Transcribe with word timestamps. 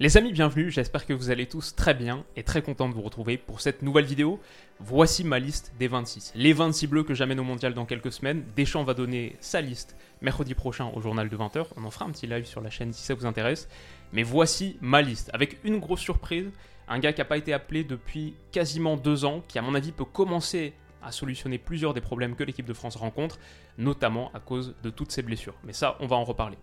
Les 0.00 0.16
amis, 0.16 0.30
bienvenue, 0.30 0.70
j'espère 0.70 1.06
que 1.06 1.12
vous 1.12 1.30
allez 1.30 1.46
tous 1.46 1.74
très 1.74 1.92
bien 1.92 2.24
et 2.36 2.44
très 2.44 2.62
content 2.62 2.88
de 2.88 2.94
vous 2.94 3.02
retrouver 3.02 3.36
pour 3.36 3.60
cette 3.60 3.82
nouvelle 3.82 4.04
vidéo. 4.04 4.38
Voici 4.78 5.24
ma 5.24 5.40
liste 5.40 5.72
des 5.76 5.88
26. 5.88 6.34
Les 6.36 6.52
26 6.52 6.86
bleus 6.86 7.02
que 7.02 7.14
j'amène 7.14 7.40
au 7.40 7.42
mondial 7.42 7.74
dans 7.74 7.84
quelques 7.84 8.12
semaines. 8.12 8.44
Deschamps 8.54 8.84
va 8.84 8.94
donner 8.94 9.34
sa 9.40 9.60
liste 9.60 9.96
mercredi 10.22 10.54
prochain 10.54 10.92
au 10.94 11.00
journal 11.00 11.28
de 11.28 11.36
20h. 11.36 11.66
On 11.76 11.82
en 11.82 11.90
fera 11.90 12.04
un 12.04 12.10
petit 12.10 12.28
live 12.28 12.44
sur 12.44 12.60
la 12.60 12.70
chaîne 12.70 12.92
si 12.92 13.02
ça 13.02 13.14
vous 13.14 13.26
intéresse. 13.26 13.68
Mais 14.12 14.22
voici 14.22 14.76
ma 14.80 15.02
liste, 15.02 15.32
avec 15.34 15.58
une 15.64 15.80
grosse 15.80 16.02
surprise. 16.02 16.48
Un 16.86 17.00
gars 17.00 17.12
qui 17.12 17.20
n'a 17.20 17.24
pas 17.24 17.36
été 17.36 17.52
appelé 17.52 17.82
depuis 17.82 18.34
quasiment 18.52 18.96
deux 18.96 19.24
ans, 19.24 19.42
qui 19.48 19.58
à 19.58 19.62
mon 19.62 19.74
avis 19.74 19.90
peut 19.90 20.04
commencer 20.04 20.74
à 21.02 21.10
solutionner 21.10 21.58
plusieurs 21.58 21.92
des 21.92 22.00
problèmes 22.00 22.36
que 22.36 22.44
l'équipe 22.44 22.66
de 22.66 22.72
France 22.72 22.94
rencontre, 22.94 23.40
notamment 23.78 24.30
à 24.32 24.38
cause 24.38 24.76
de 24.84 24.90
toutes 24.90 25.10
ses 25.10 25.22
blessures. 25.22 25.54
Mais 25.64 25.72
ça, 25.72 25.96
on 25.98 26.06
va 26.06 26.14
en 26.14 26.24
reparler. 26.24 26.58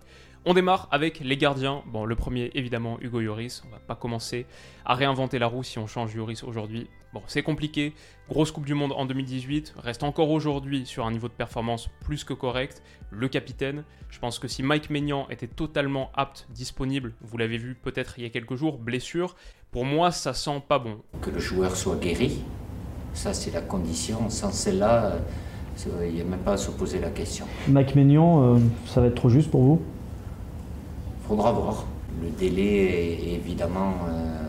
On 0.47 0.53
démarre 0.53 0.87
avec 0.91 1.21
les 1.21 1.37
gardiens. 1.37 1.81
Bon, 1.87 2.05
le 2.05 2.15
premier, 2.15 2.51
évidemment, 2.53 2.99
Hugo 3.01 3.19
Lloris. 3.19 3.63
On 3.65 3.71
va 3.71 3.79
pas 3.79 3.95
commencer 3.95 4.45
à 4.85 4.93
réinventer 4.93 5.39
la 5.39 5.47
roue 5.47 5.63
si 5.63 5.79
on 5.79 5.87
change 5.87 6.15
Lloris 6.15 6.43
aujourd'hui. 6.43 6.87
Bon, 7.15 7.23
c'est 7.25 7.41
compliqué. 7.41 7.95
Grosse 8.29 8.51
Coupe 8.51 8.67
du 8.67 8.75
Monde 8.75 8.93
en 8.95 9.07
2018. 9.07 9.73
Reste 9.75 10.03
encore 10.03 10.29
aujourd'hui 10.29 10.85
sur 10.85 11.07
un 11.07 11.11
niveau 11.11 11.29
de 11.29 11.33
performance 11.33 11.89
plus 11.99 12.23
que 12.23 12.33
correct. 12.33 12.83
Le 13.09 13.27
capitaine. 13.27 13.85
Je 14.11 14.19
pense 14.19 14.37
que 14.37 14.47
si 14.47 14.61
Mike 14.61 14.91
Maignan 14.91 15.25
était 15.31 15.47
totalement 15.47 16.11
apte, 16.13 16.45
disponible, 16.51 17.13
vous 17.21 17.37
l'avez 17.37 17.57
vu 17.57 17.73
peut-être 17.73 18.19
il 18.19 18.23
y 18.23 18.27
a 18.27 18.29
quelques 18.29 18.55
jours, 18.55 18.77
blessure, 18.77 19.35
pour 19.71 19.83
moi, 19.83 20.11
ça 20.11 20.35
sent 20.35 20.61
pas 20.67 20.77
bon. 20.77 20.99
Que 21.21 21.31
le 21.31 21.39
joueur 21.39 21.75
soit 21.75 21.95
guéri, 21.95 22.43
ça 23.15 23.33
c'est 23.33 23.51
la 23.51 23.61
condition. 23.61 24.29
Sans 24.29 24.51
celle-là, 24.51 25.05
euh, 25.87 26.07
il 26.07 26.13
n'y 26.13 26.21
a 26.21 26.23
même 26.23 26.39
pas 26.41 26.53
à 26.53 26.57
se 26.57 26.69
poser 26.69 26.99
la 26.99 27.09
question. 27.09 27.47
Mike 27.67 27.95
Maignan, 27.95 28.57
euh, 28.57 28.59
ça 28.85 29.01
va 29.01 29.07
être 29.07 29.15
trop 29.15 29.29
juste 29.29 29.49
pour 29.49 29.63
vous? 29.63 29.81
Faudra 31.27 31.51
voir. 31.51 31.85
Le 32.21 32.29
délai 32.29 32.85
est 32.85 33.33
évidemment 33.33 33.95
euh, 34.07 34.47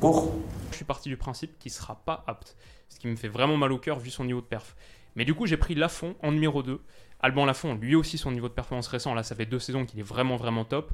court. 0.00 0.34
Je 0.72 0.76
suis 0.76 0.84
parti 0.84 1.08
du 1.08 1.16
principe 1.16 1.56
qu'il 1.60 1.70
sera 1.70 1.94
pas 1.94 2.24
apte. 2.26 2.56
Ce 2.88 2.98
qui 2.98 3.06
me 3.06 3.14
fait 3.14 3.28
vraiment 3.28 3.56
mal 3.56 3.70
au 3.70 3.78
cœur 3.78 4.00
vu 4.00 4.10
son 4.10 4.24
niveau 4.24 4.40
de 4.40 4.46
perf. 4.46 4.74
Mais 5.14 5.24
du 5.24 5.32
coup, 5.32 5.46
j'ai 5.46 5.56
pris 5.56 5.76
Lafont 5.76 6.16
en 6.24 6.32
numéro 6.32 6.64
2. 6.64 6.80
Alban 7.20 7.44
Lafont, 7.44 7.76
lui 7.76 7.94
aussi, 7.94 8.18
son 8.18 8.32
niveau 8.32 8.48
de 8.48 8.52
performance 8.52 8.88
récent, 8.88 9.14
là, 9.14 9.22
ça 9.22 9.36
fait 9.36 9.46
deux 9.46 9.60
saisons 9.60 9.86
qu'il 9.86 10.00
est 10.00 10.04
vraiment, 10.04 10.36
vraiment 10.36 10.64
top. 10.64 10.92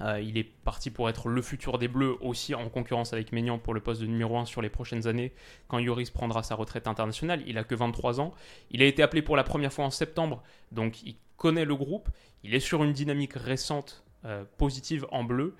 Euh, 0.00 0.20
il 0.20 0.36
est 0.36 0.44
parti 0.44 0.90
pour 0.90 1.08
être 1.08 1.28
le 1.28 1.40
futur 1.40 1.78
des 1.78 1.86
Bleus, 1.86 2.16
aussi 2.20 2.56
en 2.56 2.68
concurrence 2.68 3.12
avec 3.12 3.30
Maignan 3.30 3.58
pour 3.58 3.72
le 3.72 3.80
poste 3.80 4.00
de 4.00 4.06
numéro 4.06 4.36
1 4.36 4.46
sur 4.46 4.62
les 4.62 4.68
prochaines 4.68 5.06
années, 5.06 5.32
quand 5.68 5.78
Yoris 5.78 6.10
prendra 6.10 6.42
sa 6.42 6.56
retraite 6.56 6.88
internationale. 6.88 7.44
Il 7.46 7.56
a 7.56 7.62
que 7.62 7.76
23 7.76 8.20
ans. 8.20 8.34
Il 8.72 8.82
a 8.82 8.84
été 8.84 9.00
appelé 9.00 9.22
pour 9.22 9.36
la 9.36 9.44
première 9.44 9.72
fois 9.72 9.84
en 9.84 9.90
septembre, 9.90 10.42
donc 10.72 11.04
il 11.04 11.14
connaît 11.36 11.64
le 11.64 11.76
groupe. 11.76 12.08
Il 12.42 12.54
est 12.54 12.60
sur 12.60 12.82
une 12.82 12.92
dynamique 12.92 13.34
récente 13.34 14.04
euh, 14.28 14.44
positive 14.58 15.06
en 15.10 15.24
bleu, 15.24 15.56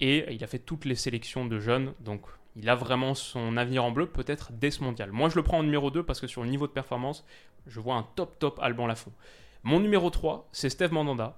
et 0.00 0.32
il 0.32 0.44
a 0.44 0.46
fait 0.46 0.58
toutes 0.58 0.84
les 0.84 0.94
sélections 0.94 1.46
de 1.46 1.58
jeunes, 1.58 1.92
donc 2.00 2.22
il 2.56 2.68
a 2.68 2.74
vraiment 2.74 3.14
son 3.14 3.56
avenir 3.56 3.84
en 3.84 3.90
bleu, 3.90 4.06
peut-être 4.06 4.52
dès 4.52 4.70
ce 4.70 4.82
mondial. 4.82 5.12
Moi, 5.12 5.28
je 5.28 5.36
le 5.36 5.42
prends 5.42 5.58
en 5.58 5.62
numéro 5.62 5.90
2 5.90 6.02
parce 6.02 6.20
que 6.20 6.26
sur 6.26 6.42
le 6.42 6.48
niveau 6.48 6.66
de 6.66 6.72
performance, 6.72 7.24
je 7.66 7.80
vois 7.80 7.94
un 7.94 8.02
top 8.14 8.38
top 8.38 8.58
Alban 8.60 8.86
Lafont. 8.86 9.12
Mon 9.62 9.80
numéro 9.80 10.10
3, 10.10 10.48
c'est 10.52 10.70
Steve 10.70 10.92
Mandanda. 10.92 11.36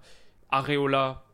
Areola, 0.51 1.25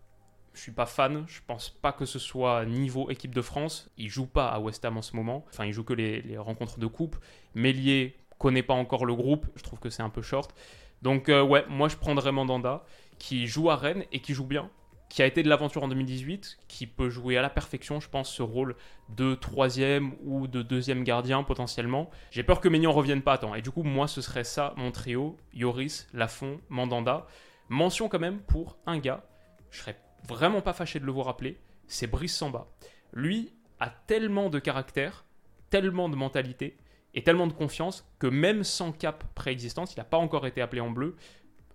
je 0.55 0.61
suis 0.61 0.73
pas 0.73 0.87
fan. 0.87 1.25
Je 1.29 1.41
pense 1.47 1.71
pas 1.71 1.93
que 1.93 2.05
ce 2.05 2.19
soit 2.19 2.65
niveau 2.65 3.11
équipe 3.11 3.35
de 3.35 3.43
France. 3.43 3.91
Il 3.99 4.09
joue 4.09 4.27
pas 4.27 4.49
à 4.49 4.59
West 4.59 4.85
Ham 4.85 4.97
en 4.97 5.03
ce 5.03 5.15
moment. 5.15 5.45
Enfin, 5.49 5.67
il 5.67 5.73
joue 5.73 5.85
que 5.85 5.93
les, 5.93 6.39
rencontres 6.39 6.79
de 6.79 6.87
coupe. 6.87 7.17
Mélier 7.55 8.17
connaît 8.39 8.63
pas 8.63 8.75
encore 8.75 9.05
le 9.05 9.15
groupe. 9.15 9.47
Je 9.55 9.63
trouve 9.63 9.79
que 9.79 9.91
c'est 9.91 10.03
un 10.03 10.11
peu 10.11 10.23
short. 10.23 10.55
Donc, 11.03 11.29
euh, 11.29 11.43
ouais, 11.43 11.65
moi 11.69 11.89
je 11.89 11.97
prendrais 11.97 12.33
Mandanda 12.33 12.85
qui 13.19 13.47
joue 13.47 13.71
à 13.71 13.77
Rennes 13.77 14.05
et 14.13 14.21
qui 14.21 14.35
joue 14.35 14.47
bien 14.47 14.71
qui 15.09 15.23
a 15.23 15.27
été 15.27 15.43
de 15.43 15.49
l'aventure 15.49 15.83
en 15.83 15.89
2018, 15.89 16.59
qui 16.69 16.87
peut 16.87 17.09
jouer 17.09 17.39
à 17.39 17.43
la 17.43 17.51
perfection, 17.51 18.01
je 18.01 18.09
pense, 18.09 18.31
ce 18.31 18.43
rôle 18.43 18.77
de 19.09 19.35
troisième 19.35 20.15
ou 20.23 20.47
de 20.47 20.63
deuxième 20.63 21.03
gardien 21.03 21.43
potentiellement. 21.43 22.11
J'ai 22.31 22.43
peur 22.43 22.61
que 22.61 22.69
Maignan 22.69 22.93
revienne 22.93 23.23
pas 23.23 23.35
à 23.35 23.39
temps. 23.39 23.55
Et 23.55 23.63
du 23.63 23.71
coup, 23.71 23.83
moi, 23.83 24.07
ce 24.07 24.21
serait 24.21 24.45
ça, 24.45 24.75
mon 24.77 24.91
trio, 24.91 25.37
Yoris, 25.55 26.09
Lafont, 26.13 26.61
Mandanda. 26.69 27.27
Mention 27.71 28.09
quand 28.09 28.19
même 28.19 28.41
pour 28.41 28.79
un 28.87 28.99
gars, 28.99 29.25
je 29.71 29.81
serais 29.81 29.99
vraiment 30.27 30.61
pas 30.61 30.73
fâché 30.73 31.01
de 31.01 31.05
le 31.05 31.13
voir 31.13 31.27
rappeler, 31.27 31.59
c'est 31.87 32.07
Brice 32.07 32.37
Samba. 32.37 32.67
Lui 33.13 33.53
a 33.81 33.91
tellement 33.91 34.51
de 34.51 34.59
caractère, 34.59 35.25
tellement 35.71 36.09
de 36.09 36.17
mentalité 36.17 36.77
et 37.15 37.23
tellement 37.23 37.47
de 37.47 37.53
confiance 37.53 38.07
que 38.19 38.27
même 38.27 38.65
sans 38.65 38.93
cap 38.93 39.25
préexistence, 39.35 39.95
il 39.95 39.99
n'a 39.99 40.05
pas 40.05 40.19
encore 40.19 40.47
été 40.47 40.61
appelé 40.61 40.81
en 40.81 40.91
bleu, 40.91 41.17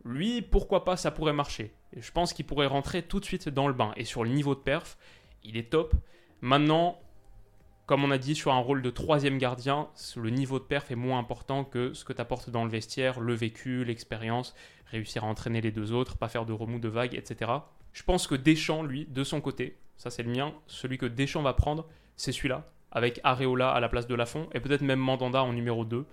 lui, 0.05 0.41
pourquoi 0.41 0.83
pas, 0.83 0.97
ça 0.97 1.11
pourrait 1.11 1.33
marcher. 1.33 1.73
Je 1.97 2.11
pense 2.11 2.33
qu'il 2.33 2.45
pourrait 2.45 2.67
rentrer 2.67 3.03
tout 3.03 3.19
de 3.19 3.25
suite 3.25 3.49
dans 3.49 3.67
le 3.67 3.73
bain. 3.73 3.93
Et 3.95 4.05
sur 4.05 4.23
le 4.23 4.29
niveau 4.29 4.55
de 4.55 4.59
perf, 4.59 4.97
il 5.43 5.57
est 5.57 5.69
top. 5.71 5.93
Maintenant, 6.41 6.99
comme 7.85 8.03
on 8.03 8.11
a 8.11 8.17
dit, 8.17 8.35
sur 8.35 8.53
un 8.53 8.59
rôle 8.59 8.81
de 8.81 8.89
troisième 8.89 9.37
gardien, 9.37 9.89
le 10.15 10.29
niveau 10.29 10.59
de 10.59 10.63
perf 10.63 10.89
est 10.91 10.95
moins 10.95 11.19
important 11.19 11.63
que 11.63 11.93
ce 11.93 12.05
que 12.05 12.13
tu 12.13 12.21
apportes 12.21 12.49
dans 12.49 12.63
le 12.63 12.69
vestiaire, 12.69 13.19
le 13.19 13.33
vécu, 13.33 13.83
l'expérience, 13.83 14.55
réussir 14.85 15.23
à 15.23 15.27
entraîner 15.27 15.61
les 15.61 15.71
deux 15.71 15.91
autres, 15.91 16.17
pas 16.17 16.29
faire 16.29 16.45
de 16.45 16.53
remous 16.53 16.79
de 16.79 16.87
vagues, 16.87 17.15
etc. 17.15 17.51
Je 17.91 18.03
pense 18.03 18.27
que 18.27 18.35
Deschamps, 18.35 18.83
lui, 18.83 19.05
de 19.09 19.23
son 19.23 19.41
côté, 19.41 19.77
ça 19.97 20.09
c'est 20.09 20.23
le 20.23 20.31
mien, 20.31 20.53
celui 20.67 20.97
que 20.97 21.05
Deschamps 21.05 21.41
va 21.41 21.53
prendre, 21.53 21.87
c'est 22.15 22.31
celui-là, 22.31 22.69
avec 22.91 23.19
Areola 23.23 23.71
à 23.71 23.79
la 23.79 23.89
place 23.89 24.07
de 24.07 24.15
Lafont, 24.15 24.49
et 24.53 24.59
peut-être 24.59 24.81
même 24.81 24.99
Mandanda 24.99 25.43
en 25.43 25.51
numéro 25.51 25.83
2. 25.83 26.05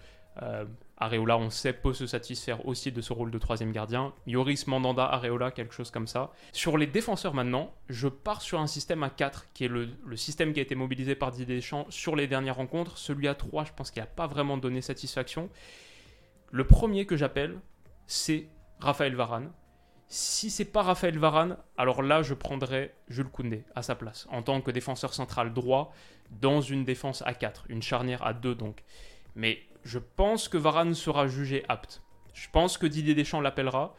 Euh, 0.42 0.64
Areola, 1.00 1.38
on 1.38 1.48
sait, 1.48 1.72
peut 1.72 1.94
se 1.94 2.06
satisfaire 2.06 2.66
aussi 2.66 2.92
de 2.92 3.00
ce 3.00 3.14
rôle 3.14 3.30
de 3.30 3.38
troisième 3.38 3.72
gardien. 3.72 4.12
Yoris, 4.26 4.66
Mandanda, 4.66 5.04
Areola, 5.04 5.50
quelque 5.50 5.72
chose 5.72 5.90
comme 5.90 6.06
ça. 6.06 6.30
Sur 6.52 6.76
les 6.76 6.86
défenseurs 6.86 7.32
maintenant, 7.32 7.72
je 7.88 8.06
pars 8.06 8.42
sur 8.42 8.60
un 8.60 8.66
système 8.66 9.02
à 9.02 9.08
4, 9.08 9.52
qui 9.54 9.64
est 9.64 9.68
le, 9.68 9.88
système 10.16 10.52
qui 10.52 10.60
a 10.60 10.62
été 10.62 10.74
mobilisé 10.74 11.14
par 11.14 11.30
Didier 11.30 11.56
Deschamps 11.56 11.86
sur 11.88 12.16
les 12.16 12.26
dernières 12.26 12.56
rencontres. 12.56 12.98
Celui 12.98 13.28
à 13.28 13.34
3, 13.34 13.64
je 13.64 13.72
pense 13.72 13.90
qu'il 13.90 14.02
n'a 14.02 14.06
pas 14.06 14.26
vraiment 14.26 14.58
donné 14.58 14.82
satisfaction. 14.82 15.48
Le 16.50 16.66
premier 16.66 17.06
que 17.06 17.16
j'appelle, 17.16 17.58
c'est 18.06 18.48
Raphaël 18.78 19.14
Varane. 19.14 19.50
Si 20.06 20.50
c'est 20.50 20.64
pas 20.64 20.82
Raphaël 20.82 21.18
Varane, 21.18 21.56
alors 21.76 22.02
là 22.02 22.22
je 22.22 22.34
prendrais 22.34 22.96
Jules 23.08 23.28
Koundé 23.28 23.64
à 23.76 23.82
sa 23.82 23.94
place 23.94 24.26
en 24.32 24.42
tant 24.42 24.60
que 24.60 24.72
défenseur 24.72 25.14
central 25.14 25.52
droit 25.52 25.94
dans 26.32 26.60
une 26.60 26.84
défense 26.84 27.22
à 27.24 27.32
4, 27.32 27.66
une 27.68 27.80
charnière 27.80 28.26
à 28.26 28.34
2 28.34 28.56
donc. 28.56 28.82
Mais 29.36 29.60
je 29.84 29.98
pense 29.98 30.48
que 30.48 30.56
Varane 30.56 30.94
sera 30.94 31.26
jugé 31.26 31.64
apte. 31.68 32.02
Je 32.32 32.48
pense 32.52 32.78
que 32.78 32.86
Didier 32.86 33.14
Deschamps 33.14 33.40
l'appellera. 33.40 33.94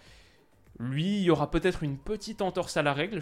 Lui, 0.79 1.17
il 1.17 1.23
y 1.23 1.29
aura 1.29 1.51
peut-être 1.51 1.83
une 1.83 1.97
petite 1.97 2.41
entorse 2.41 2.77
à 2.77 2.81
la 2.81 2.93
règle. 2.93 3.19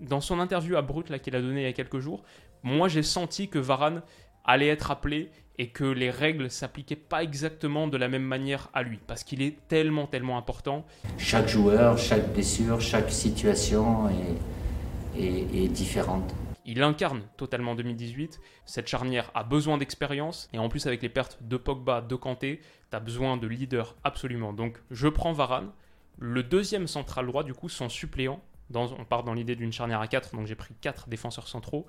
Dans 0.00 0.20
son 0.20 0.40
interview 0.40 0.76
à 0.76 0.82
Brut 0.82 1.20
qu'il 1.20 1.36
a 1.36 1.40
donné 1.40 1.62
il 1.62 1.64
y 1.64 1.68
a 1.68 1.72
quelques 1.72 1.98
jours, 1.98 2.22
moi 2.62 2.88
j'ai 2.88 3.02
senti 3.02 3.48
que 3.48 3.58
Varane 3.58 4.02
allait 4.44 4.68
être 4.68 4.90
appelé 4.90 5.30
et 5.58 5.68
que 5.68 5.84
les 5.84 6.10
règles 6.10 6.50
s'appliquaient 6.50 6.96
pas 6.96 7.22
exactement 7.22 7.86
de 7.86 7.96
la 7.98 8.08
même 8.08 8.22
manière 8.22 8.70
à 8.72 8.82
lui 8.82 8.98
parce 9.06 9.24
qu'il 9.24 9.42
est 9.42 9.56
tellement 9.68 10.06
tellement 10.06 10.38
important. 10.38 10.86
Chaque 11.18 11.48
joueur, 11.48 11.98
chaque 11.98 12.32
blessure, 12.32 12.80
chaque 12.80 13.10
situation 13.10 14.08
est, 15.18 15.20
est 15.20 15.68
différente. 15.68 16.34
Il 16.64 16.82
incarne 16.82 17.22
totalement 17.36 17.74
2018. 17.74 18.40
Cette 18.66 18.86
charnière 18.86 19.30
a 19.34 19.44
besoin 19.44 19.78
d'expérience. 19.78 20.48
Et 20.52 20.58
en 20.58 20.68
plus, 20.68 20.86
avec 20.86 21.02
les 21.02 21.08
pertes 21.08 21.38
de 21.42 21.56
Pogba, 21.56 22.00
de 22.00 22.14
Kanté, 22.14 22.60
tu 22.90 22.96
as 22.96 23.00
besoin 23.00 23.36
de 23.36 23.46
leader 23.46 23.96
absolument. 24.04 24.52
Donc, 24.52 24.78
je 24.90 25.08
prends 25.08 25.32
Varane. 25.32 25.70
Le 26.18 26.42
deuxième 26.42 26.86
central 26.86 27.26
droit, 27.26 27.42
du 27.42 27.54
coup, 27.54 27.68
son 27.68 27.88
suppléant, 27.88 28.40
on 28.74 29.04
part 29.04 29.24
dans 29.24 29.34
l'idée 29.34 29.56
d'une 29.56 29.72
charnière 29.72 30.00
à 30.00 30.06
4, 30.06 30.34
donc 30.34 30.46
j'ai 30.46 30.54
pris 30.54 30.74
4 30.80 31.08
défenseurs 31.08 31.48
centraux, 31.48 31.86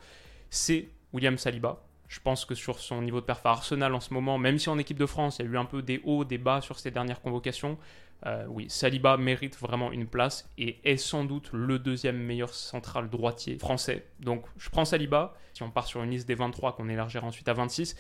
c'est 0.50 0.90
William 1.14 1.38
Saliba. 1.38 1.84
Je 2.08 2.20
pense 2.20 2.46
que 2.46 2.56
sur 2.56 2.80
son 2.80 3.02
niveau 3.02 3.22
de 3.22 3.26
perf 3.26 3.46
à 3.46 3.52
Arsenal 3.52 3.94
en 3.96 4.00
ce 4.00 4.14
moment, 4.14 4.38
même 4.38 4.60
si 4.60 4.70
en 4.70 4.78
équipe 4.78 5.00
de 5.00 5.06
France, 5.06 5.38
il 5.40 5.46
y 5.46 5.48
a 5.48 5.52
eu 5.52 5.58
un 5.58 5.66
peu 5.66 5.82
des 5.82 6.02
hauts, 6.04 6.26
des 6.26 6.38
bas 6.38 6.62
sur 6.62 6.78
ses 6.78 6.92
dernières 6.92 7.22
convocations, 7.22 7.78
euh, 8.26 8.46
oui, 8.48 8.68
Saliba 8.70 9.18
mérite 9.18 9.58
vraiment 9.60 9.92
une 9.92 10.08
place 10.08 10.50
et 10.58 10.80
est 10.90 10.98
sans 10.98 11.26
doute 11.26 11.50
le 11.52 11.78
deuxième 11.78 12.18
meilleur 12.18 12.54
central 12.54 13.10
droitier 13.10 13.58
français. 13.58 14.06
Donc 14.20 14.46
je 14.58 14.70
prends 14.70 14.86
Saliba. 14.86 15.36
Si 15.54 15.64
on 15.64 15.70
part 15.70 15.88
sur 15.88 16.02
une 16.04 16.12
liste 16.12 16.28
des 16.28 16.36
23 16.36 16.76
qu'on 16.76 16.88
élargira 16.88 17.28
ensuite 17.28 17.50
à 17.50 17.54
26, 17.54 17.96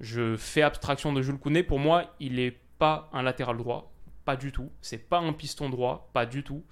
je 0.00 0.36
fais 0.36 0.62
abstraction 0.62 1.12
de 1.12 1.22
Jules 1.22 1.38
Koundé. 1.38 1.62
Pour 1.62 1.78
moi, 1.78 2.14
il 2.20 2.34
n'est 2.34 2.56
pas 2.78 3.08
un 3.12 3.22
latéral 3.22 3.56
droit, 3.56 3.92
pas 4.24 4.36
du 4.36 4.52
tout. 4.52 4.70
C'est 4.82 5.08
pas 5.08 5.18
un 5.18 5.32
piston 5.32 5.70
droit, 5.70 6.10
pas 6.12 6.26
du 6.26 6.42
tout. 6.42 6.62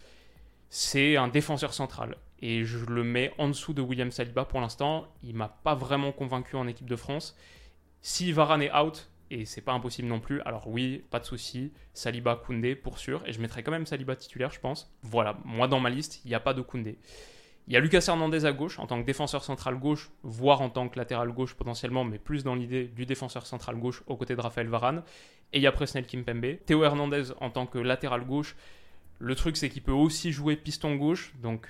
c'est 0.69 1.17
un 1.17 1.29
défenseur 1.29 1.73
central. 1.73 2.17
Et 2.41 2.64
je 2.64 2.85
le 2.85 3.03
mets 3.03 3.32
en 3.38 3.49
dessous 3.49 3.73
de 3.73 3.81
William 3.81 4.11
Saliba 4.11 4.44
pour 4.44 4.61
l'instant. 4.61 5.09
Il 5.23 5.35
m'a 5.35 5.49
pas 5.49 5.75
vraiment 5.75 6.12
convaincu 6.12 6.56
en 6.56 6.69
équipe 6.69 6.88
de 6.88 6.97
France. 6.97 7.35
Si 8.03 8.31
Varane 8.31 8.62
est 8.62 8.75
out, 8.75 9.11
et 9.31 9.45
c'est 9.45 9.61
pas 9.61 9.73
impossible 9.73 10.09
non 10.09 10.21
plus, 10.21 10.41
alors 10.43 10.69
oui, 10.69 11.05
pas 11.11 11.21
de 11.21 11.25
souci. 11.25 11.73
Saliba, 11.93 12.37
Koundé 12.37 12.75
pour 12.75 12.99
sûr. 12.99 13.23
Et 13.27 13.33
je 13.33 13.41
mettrai 13.41 13.63
quand 13.63 13.71
même 13.71 13.87
Saliba 13.87 14.17
titulaire, 14.17 14.51
je 14.51 14.61
pense. 14.61 14.93
Voilà, 15.03 15.39
moi 15.45 15.69
dans 15.69 15.81
ma 15.81 15.91
liste, 15.91 16.21
il 16.25 16.29
n'y 16.29 16.35
a 16.35 16.41
pas 16.41 16.55
de 16.55 16.63
Koundé. 16.63 16.99
Il 17.67 17.75
y 17.75 17.77
a 17.77 17.81
Lucas 17.81 18.03
Hernandez 18.09 18.47
à 18.47 18.53
gauche 18.53 18.79
en 18.79 18.87
tant 18.87 18.99
que 18.99 19.07
défenseur 19.07 19.45
central 19.45 19.77
gauche, 19.77 20.11
voire 20.23 20.63
en 20.63 20.71
tant 20.71 20.89
que 20.89 20.99
latéral 20.99 21.31
gauche 21.33 21.55
potentiellement, 21.55 22.03
mais 22.03 22.19
plus 22.19 22.43
dans 22.43 22.55
l'idée 22.55 22.85
du 22.85 23.05
défenseur 23.05 23.47
central 23.47 23.77
gauche 23.77 24.03
aux 24.07 24.17
côtés 24.17 24.35
de 24.35 24.41
Raphaël 24.41 24.69
Varane. 24.69 25.03
Et 25.53 25.59
il 25.59 25.63
y 25.63 25.67
a 25.67 25.73
Presnel 25.73 26.07
Kimpembe. 26.07 26.57
Théo 26.65 26.83
Hernandez 26.83 27.25
en 27.41 27.51
tant 27.51 27.67
que 27.67 27.79
latéral 27.79 28.25
gauche. 28.25 28.57
Le 29.19 29.35
truc, 29.35 29.59
c'est 29.59 29.69
qu'il 29.69 29.83
peut 29.83 29.93
aussi 29.93 30.33
jouer 30.33 30.57
piston 30.57 30.95
gauche, 30.95 31.35
donc 31.43 31.69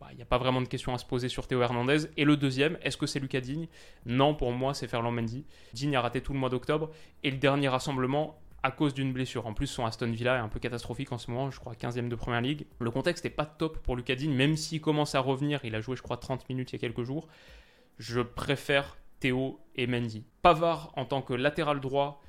bah, 0.00 0.08
il 0.10 0.16
n'y 0.16 0.22
a 0.22 0.26
pas 0.26 0.38
vraiment 0.38 0.60
de 0.60 0.68
question 0.68 0.94
à 0.94 0.98
se 0.98 1.04
poser 1.04 1.28
sur 1.28 1.46
Théo 1.46 1.62
Hernandez. 1.62 2.08
Et 2.16 2.24
le 2.24 2.36
deuxième, 2.36 2.78
est-ce 2.82 2.96
que 2.96 3.06
c'est 3.06 3.20
Lucas 3.20 3.40
Digne? 3.40 3.66
Non, 4.04 4.34
pour 4.34 4.52
moi, 4.52 4.74
c'est 4.74 4.88
Ferland 4.88 5.12
Mendy. 5.12 5.44
Digne 5.72 5.96
a 5.96 6.00
raté 6.00 6.20
tout 6.20 6.32
le 6.32 6.38
mois 6.38 6.50
d'octobre. 6.50 6.90
Et 7.22 7.30
le 7.30 7.38
dernier 7.38 7.68
rassemblement, 7.68 8.38
à 8.62 8.72
cause 8.72 8.94
d'une 8.94 9.12
blessure. 9.12 9.46
En 9.46 9.54
plus, 9.54 9.68
son 9.68 9.86
Aston 9.86 10.10
Villa 10.10 10.36
est 10.36 10.40
un 10.40 10.48
peu 10.48 10.58
catastrophique 10.58 11.12
en 11.12 11.18
ce 11.18 11.30
moment, 11.30 11.52
je 11.52 11.60
crois 11.60 11.74
15e 11.74 12.08
de 12.08 12.16
première 12.16 12.40
ligue. 12.40 12.66
Le 12.80 12.90
contexte 12.90 13.24
n'est 13.24 13.30
pas 13.30 13.46
top 13.46 13.78
pour 13.78 13.94
Lucas 13.94 14.16
Digne, 14.16 14.34
même 14.34 14.56
s'il 14.56 14.80
commence 14.80 15.14
à 15.14 15.20
revenir, 15.20 15.60
il 15.64 15.74
a 15.76 15.80
joué 15.80 15.94
je 15.94 16.02
crois 16.02 16.16
30 16.16 16.48
minutes 16.48 16.72
il 16.72 16.74
y 16.74 16.78
a 16.78 16.80
quelques 16.80 17.04
jours. 17.04 17.28
Je 17.98 18.20
préfère 18.20 18.98
Théo 19.20 19.60
et 19.76 19.86
Mendy. 19.86 20.24
Pavard 20.42 20.92
en 20.96 21.04
tant 21.04 21.22
que 21.22 21.32
latéral 21.32 21.78
droit, 21.80 22.20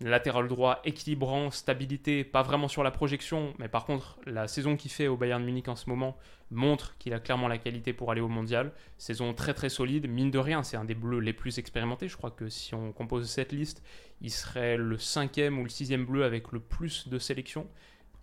latéral 0.00 0.46
droit 0.46 0.80
équilibrant, 0.84 1.50
stabilité, 1.50 2.24
pas 2.24 2.42
vraiment 2.42 2.68
sur 2.68 2.82
la 2.82 2.90
projection, 2.90 3.54
mais 3.58 3.68
par 3.68 3.84
contre, 3.84 4.18
la 4.26 4.46
saison 4.46 4.76
qu'il 4.76 4.90
fait 4.90 5.08
au 5.08 5.16
Bayern 5.16 5.42
Munich 5.42 5.68
en 5.68 5.76
ce 5.76 5.88
moment 5.88 6.16
montre 6.50 6.96
qu'il 6.98 7.12
a 7.14 7.20
clairement 7.20 7.48
la 7.48 7.58
qualité 7.58 7.92
pour 7.92 8.10
aller 8.10 8.20
au 8.20 8.28
mondial. 8.28 8.72
Saison 8.96 9.34
très 9.34 9.54
très 9.54 9.68
solide, 9.68 10.08
mine 10.08 10.30
de 10.30 10.38
rien, 10.38 10.62
c'est 10.62 10.76
un 10.76 10.84
des 10.84 10.94
bleus 10.94 11.18
les 11.18 11.32
plus 11.32 11.58
expérimentés. 11.58 12.08
Je 12.08 12.16
crois 12.16 12.30
que 12.30 12.48
si 12.48 12.74
on 12.74 12.92
compose 12.92 13.28
cette 13.28 13.52
liste, 13.52 13.82
il 14.20 14.30
serait 14.30 14.76
le 14.76 14.98
cinquième 14.98 15.58
ou 15.58 15.64
le 15.64 15.68
sixième 15.68 16.04
bleu 16.04 16.24
avec 16.24 16.52
le 16.52 16.60
plus 16.60 17.08
de 17.08 17.18
sélection, 17.18 17.66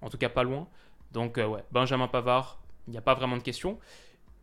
en 0.01 0.09
tout 0.09 0.17
cas 0.17 0.29
pas 0.29 0.43
loin. 0.43 0.67
Donc 1.11 1.37
euh, 1.37 1.45
ouais, 1.45 1.63
Benjamin 1.71 2.07
Pavard, 2.07 2.61
il 2.87 2.91
n'y 2.91 2.97
a 2.97 3.01
pas 3.01 3.13
vraiment 3.13 3.37
de 3.37 3.43
question. 3.43 3.79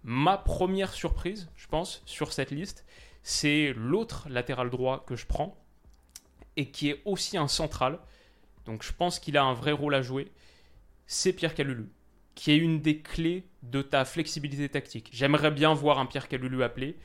Ma 0.05 0.37
première 0.37 0.93
surprise, 0.93 1.49
je 1.57 1.67
pense, 1.69 2.03
sur 2.07 2.33
cette 2.33 2.51
liste, 2.51 2.85
c'est 3.23 3.73
l'autre 3.77 4.27
latéral 4.29 4.69
droit 4.69 5.05
que 5.07 5.15
je 5.15 5.27
prends, 5.27 5.62
et 6.57 6.71
qui 6.71 6.91
est 6.91 7.03
aussi 7.05 7.37
un 7.37 7.49
central. 7.49 7.99
Donc 8.65 8.83
je 8.83 8.93
pense 8.93 9.19
qu'il 9.19 9.37
a 9.37 9.45
un 9.45 9.55
vrai 9.55 9.73
rôle 9.73 9.95
à 9.95 10.03
jouer. 10.03 10.31
C'est 11.07 11.33
Pierre 11.33 11.55
Calulu, 11.55 11.89
qui 12.35 12.53
est 12.53 12.57
une 12.57 12.81
des 12.81 13.01
clés 13.01 13.45
de 13.63 13.83
ta 13.83 14.05
flexibilité 14.05 14.69
tactique. 14.69 15.11
J'aimerais 15.13 15.51
bien 15.51 15.75
voir 15.75 15.99
un 15.99 16.07
Pierre 16.07 16.29
Calulu 16.29 16.63
appelé. 16.63 16.97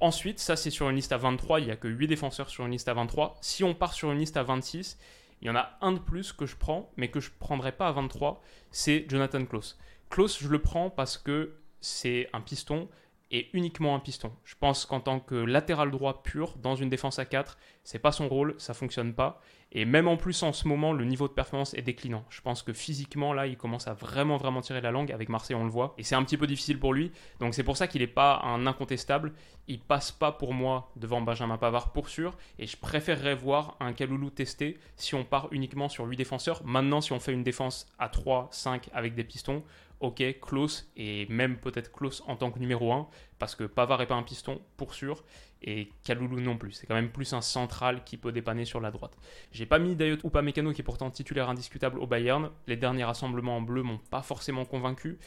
Ensuite, 0.00 0.38
ça 0.38 0.54
c'est 0.54 0.70
sur 0.70 0.88
une 0.88 0.96
liste 0.96 1.12
à 1.12 1.16
23, 1.16 1.60
il 1.60 1.66
n'y 1.66 1.72
a 1.72 1.76
que 1.76 1.88
8 1.88 2.06
défenseurs 2.06 2.50
sur 2.50 2.64
une 2.64 2.72
liste 2.72 2.88
à 2.88 2.94
23. 2.94 3.36
Si 3.40 3.64
on 3.64 3.74
part 3.74 3.94
sur 3.94 4.12
une 4.12 4.18
liste 4.18 4.36
à 4.36 4.44
26, 4.44 4.98
il 5.40 5.48
y 5.48 5.50
en 5.50 5.56
a 5.56 5.76
un 5.80 5.92
de 5.92 5.98
plus 5.98 6.32
que 6.32 6.46
je 6.46 6.56
prends, 6.56 6.90
mais 6.96 7.08
que 7.08 7.20
je 7.20 7.30
ne 7.30 7.34
prendrai 7.38 7.72
pas 7.72 7.88
à 7.88 7.92
23, 7.92 8.42
c'est 8.70 9.06
Jonathan 9.08 9.44
Klaus. 9.44 9.78
Klaus, 10.10 10.40
je 10.40 10.48
le 10.48 10.60
prends 10.60 10.90
parce 10.90 11.18
que 11.18 11.56
c'est 11.80 12.28
un 12.32 12.40
piston, 12.40 12.88
et 13.30 13.48
uniquement 13.52 13.94
un 13.94 14.00
piston. 14.00 14.32
Je 14.44 14.54
pense 14.58 14.86
qu'en 14.86 15.00
tant 15.00 15.20
que 15.20 15.34
latéral 15.34 15.90
droit 15.90 16.22
pur 16.22 16.56
dans 16.58 16.76
une 16.76 16.88
défense 16.88 17.18
à 17.18 17.24
4, 17.24 17.58
c'est 17.84 17.98
pas 17.98 18.12
son 18.12 18.28
rôle, 18.28 18.54
ça 18.58 18.74
fonctionne 18.74 19.14
pas. 19.14 19.40
Et 19.70 19.84
même 19.84 20.08
en 20.08 20.16
plus 20.16 20.42
en 20.42 20.54
ce 20.54 20.66
moment, 20.66 20.94
le 20.94 21.04
niveau 21.04 21.28
de 21.28 21.34
performance 21.34 21.74
est 21.74 21.82
déclinant. 21.82 22.24
Je 22.30 22.40
pense 22.40 22.62
que 22.62 22.72
physiquement 22.72 23.34
là, 23.34 23.46
il 23.46 23.58
commence 23.58 23.86
à 23.86 23.92
vraiment 23.92 24.38
vraiment 24.38 24.62
tirer 24.62 24.80
la 24.80 24.90
langue 24.90 25.12
avec 25.12 25.28
Marseille, 25.28 25.56
on 25.56 25.64
le 25.64 25.70
voit, 25.70 25.94
et 25.98 26.04
c'est 26.04 26.14
un 26.14 26.24
petit 26.24 26.38
peu 26.38 26.46
difficile 26.46 26.78
pour 26.78 26.94
lui. 26.94 27.12
Donc 27.38 27.54
c'est 27.54 27.64
pour 27.64 27.76
ça 27.76 27.86
qu'il 27.86 28.00
n'est 28.00 28.06
pas 28.06 28.40
un 28.44 28.66
incontestable. 28.66 29.34
Il 29.66 29.80
passe 29.80 30.10
pas 30.10 30.32
pour 30.32 30.54
moi 30.54 30.90
devant 30.96 31.20
Benjamin 31.20 31.58
Pavard 31.58 31.92
pour 31.92 32.08
sûr, 32.08 32.34
et 32.58 32.66
je 32.66 32.78
préférerais 32.78 33.34
voir 33.34 33.76
un 33.80 33.92
Kaloulou 33.92 34.30
testé 34.30 34.78
si 34.96 35.14
on 35.14 35.24
part 35.24 35.48
uniquement 35.50 35.90
sur 35.90 36.06
8 36.06 36.16
défenseurs. 36.16 36.62
Maintenant, 36.64 37.02
si 37.02 37.12
on 37.12 37.20
fait 37.20 37.34
une 37.34 37.42
défense 37.42 37.86
à 37.98 38.08
3, 38.08 38.48
5 38.50 38.88
avec 38.94 39.14
des 39.14 39.24
pistons, 39.24 39.62
ok, 40.00 40.40
Klaus, 40.40 40.90
et 40.96 41.26
même 41.28 41.58
peut-être 41.58 41.92
Klaus 41.92 42.22
en 42.26 42.36
tant 42.36 42.50
que 42.50 42.58
numéro 42.58 42.92
1, 42.92 43.08
parce 43.38 43.54
que 43.54 43.64
Pavard 43.64 43.98
n'est 43.98 44.06
pas 44.06 44.14
un 44.14 44.22
piston, 44.22 44.60
pour 44.76 44.94
sûr, 44.94 45.24
et 45.62 45.90
Kaloulou 46.04 46.40
non 46.40 46.56
plus. 46.56 46.72
C'est 46.72 46.86
quand 46.86 46.94
même 46.94 47.10
plus 47.10 47.32
un 47.32 47.40
central 47.40 48.04
qui 48.04 48.16
peut 48.16 48.32
dépanner 48.32 48.64
sur 48.64 48.80
la 48.80 48.90
droite. 48.90 49.16
J'ai 49.52 49.66
pas 49.66 49.78
mis 49.78 49.96
Dayot 49.96 50.18
ou 50.22 50.30
pas 50.30 50.42
Mécano, 50.42 50.72
qui 50.72 50.82
est 50.82 50.84
pourtant 50.84 51.10
titulaire 51.10 51.48
indiscutable 51.48 51.98
au 51.98 52.06
Bayern. 52.06 52.50
Les 52.66 52.76
derniers 52.76 53.04
rassemblements 53.04 53.56
en 53.56 53.60
bleu 53.60 53.82
m'ont 53.82 53.98
pas 54.10 54.22
forcément 54.22 54.64
convaincu. 54.64 55.18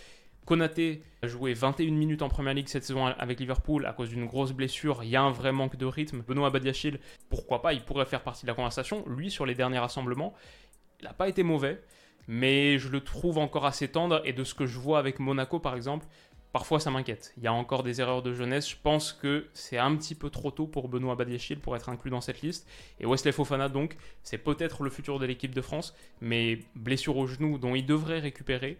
Konaté 0.45 1.03
a 1.21 1.27
joué 1.27 1.53
21 1.53 1.91
minutes 1.91 2.23
en 2.23 2.29
première 2.29 2.53
ligue 2.53 2.67
cette 2.67 2.83
saison 2.83 3.05
avec 3.05 3.39
Liverpool 3.39 3.85
à 3.85 3.93
cause 3.93 4.09
d'une 4.09 4.25
grosse 4.25 4.53
blessure. 4.53 5.03
Il 5.03 5.09
y 5.09 5.15
a 5.15 5.21
un 5.21 5.31
vrai 5.31 5.51
manque 5.51 5.75
de 5.75 5.85
rythme. 5.85 6.23
Benoît 6.27 6.49
Badiachil, 6.49 6.99
pourquoi 7.29 7.61
pas, 7.61 7.73
il 7.73 7.83
pourrait 7.83 8.05
faire 8.05 8.23
partie 8.23 8.43
de 8.43 8.47
la 8.47 8.55
conversation. 8.55 9.03
Lui, 9.07 9.29
sur 9.29 9.45
les 9.45 9.53
derniers 9.53 9.77
rassemblements, 9.77 10.33
il 10.99 11.05
n'a 11.05 11.13
pas 11.13 11.29
été 11.29 11.43
mauvais 11.43 11.83
mais 12.27 12.77
je 12.77 12.89
le 12.89 13.01
trouve 13.01 13.37
encore 13.37 13.65
assez 13.65 13.87
tendre 13.87 14.21
et 14.25 14.33
de 14.33 14.43
ce 14.43 14.53
que 14.53 14.65
je 14.65 14.79
vois 14.79 14.99
avec 14.99 15.19
Monaco 15.19 15.59
par 15.59 15.75
exemple, 15.75 16.05
parfois 16.51 16.79
ça 16.79 16.91
m'inquiète. 16.91 17.33
Il 17.37 17.43
y 17.43 17.47
a 17.47 17.53
encore 17.53 17.83
des 17.83 18.01
erreurs 18.01 18.21
de 18.21 18.33
jeunesse. 18.33 18.69
Je 18.69 18.75
pense 18.81 19.13
que 19.13 19.47
c'est 19.53 19.77
un 19.77 19.95
petit 19.95 20.15
peu 20.15 20.29
trop 20.29 20.51
tôt 20.51 20.67
pour 20.67 20.89
Benoît 20.89 21.15
Badiachil 21.15 21.59
pour 21.59 21.75
être 21.75 21.89
inclus 21.89 22.11
dans 22.11 22.21
cette 22.21 22.41
liste. 22.41 22.67
Et 22.99 23.05
Wesley 23.05 23.31
Fofana, 23.31 23.69
donc, 23.69 23.95
c'est 24.23 24.37
peut-être 24.37 24.83
le 24.83 24.89
futur 24.89 25.19
de 25.19 25.25
l'équipe 25.25 25.53
de 25.53 25.61
France, 25.61 25.95
mais 26.19 26.59
blessure 26.75 27.17
au 27.17 27.27
genou 27.27 27.57
dont 27.57 27.75
il 27.75 27.85
devrait 27.85 28.19
récupérer. 28.19 28.77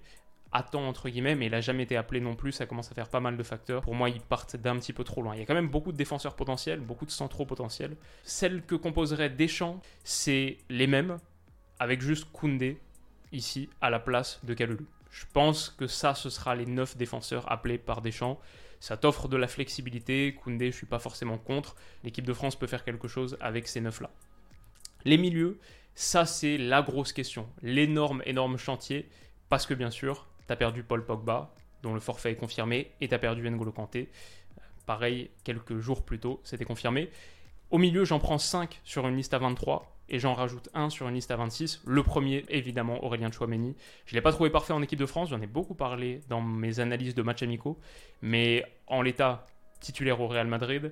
Attend 0.53 0.85
entre 0.85 1.07
guillemets, 1.07 1.35
mais 1.35 1.45
il 1.45 1.51
n'a 1.51 1.61
jamais 1.61 1.83
été 1.83 1.95
appelé 1.95 2.19
non 2.19 2.35
plus. 2.35 2.51
Ça 2.51 2.65
commence 2.65 2.91
à 2.91 2.93
faire 2.93 3.07
pas 3.07 3.21
mal 3.21 3.37
de 3.37 3.43
facteurs. 3.43 3.81
Pour 3.81 3.95
moi, 3.95 4.09
ils 4.09 4.19
partent 4.19 4.57
d'un 4.57 4.77
petit 4.77 4.91
peu 4.91 5.05
trop 5.05 5.21
loin. 5.21 5.33
Il 5.33 5.39
y 5.39 5.43
a 5.43 5.45
quand 5.45 5.53
même 5.53 5.69
beaucoup 5.69 5.93
de 5.93 5.97
défenseurs 5.97 6.35
potentiels, 6.35 6.81
beaucoup 6.81 7.05
de 7.05 7.11
centraux 7.11 7.45
potentiels. 7.45 7.95
Celles 8.23 8.61
que 8.63 8.75
composerait 8.75 9.29
Deschamps, 9.29 9.79
c'est 10.03 10.57
les 10.69 10.87
mêmes, 10.87 11.15
avec 11.79 12.01
juste 12.01 12.27
Koundé 12.33 12.81
ici 13.31 13.69
à 13.81 13.89
la 13.89 13.99
place 13.99 14.39
de 14.43 14.53
Kalulu. 14.53 14.85
Je 15.09 15.25
pense 15.33 15.69
que 15.69 15.87
ça, 15.87 16.15
ce 16.15 16.29
sera 16.29 16.55
les 16.55 16.65
9 16.65 16.97
défenseurs 16.97 17.51
appelés 17.51 17.77
par 17.77 18.01
Deschamps. 18.01 18.39
Ça 18.79 18.97
t'offre 18.97 19.27
de 19.27 19.37
la 19.37 19.47
flexibilité. 19.47 20.33
Koundé, 20.33 20.71
je 20.71 20.77
suis 20.77 20.85
pas 20.85 20.99
forcément 20.99 21.37
contre. 21.37 21.75
L'équipe 22.03 22.25
de 22.25 22.33
France 22.33 22.55
peut 22.55 22.67
faire 22.67 22.83
quelque 22.83 23.07
chose 23.07 23.37
avec 23.41 23.67
ces 23.67 23.81
9-là. 23.81 24.09
Les 25.05 25.17
milieux, 25.17 25.59
ça 25.95 26.25
c'est 26.25 26.57
la 26.57 26.81
grosse 26.81 27.13
question. 27.13 27.47
L'énorme, 27.61 28.21
énorme 28.25 28.57
chantier. 28.57 29.09
Parce 29.49 29.65
que 29.65 29.73
bien 29.73 29.91
sûr, 29.91 30.27
tu 30.47 30.53
as 30.53 30.55
perdu 30.55 30.81
Paul 30.81 31.05
Pogba, 31.05 31.53
dont 31.83 31.93
le 31.93 31.99
forfait 31.99 32.31
est 32.31 32.35
confirmé, 32.35 32.91
et 33.01 33.09
tu 33.09 33.13
as 33.13 33.19
perdu 33.19 33.49
N'Golo 33.49 33.71
Kanté. 33.71 34.09
Pareil, 34.85 35.29
quelques 35.43 35.77
jours 35.79 36.03
plus 36.03 36.19
tôt, 36.19 36.39
c'était 36.43 36.65
confirmé. 36.65 37.09
Au 37.69 37.77
milieu, 37.77 38.05
j'en 38.05 38.19
prends 38.19 38.37
5 38.37 38.81
sur 38.83 39.07
une 39.07 39.17
liste 39.17 39.33
à 39.33 39.39
23 39.39 39.90
et 40.11 40.19
j'en 40.19 40.33
rajoute 40.33 40.69
un 40.73 40.89
sur 40.89 41.07
une 41.07 41.15
liste 41.15 41.31
à 41.31 41.37
26. 41.37 41.81
Le 41.85 42.03
premier, 42.03 42.43
évidemment, 42.49 43.03
Aurélien 43.03 43.31
Chouameni. 43.31 43.75
Je 44.05 44.13
ne 44.13 44.17
l'ai 44.17 44.21
pas 44.21 44.33
trouvé 44.33 44.49
parfait 44.49 44.73
en 44.73 44.81
équipe 44.81 44.99
de 44.99 45.05
France, 45.05 45.29
j'en 45.29 45.41
ai 45.41 45.47
beaucoup 45.47 45.73
parlé 45.73 46.19
dans 46.27 46.41
mes 46.41 46.79
analyses 46.81 47.15
de 47.15 47.23
matchs 47.23 47.43
amicaux, 47.43 47.79
mais 48.21 48.63
en 48.87 49.01
l'état 49.01 49.47
titulaire 49.79 50.19
au 50.19 50.27
Real 50.27 50.47
Madrid, 50.47 50.91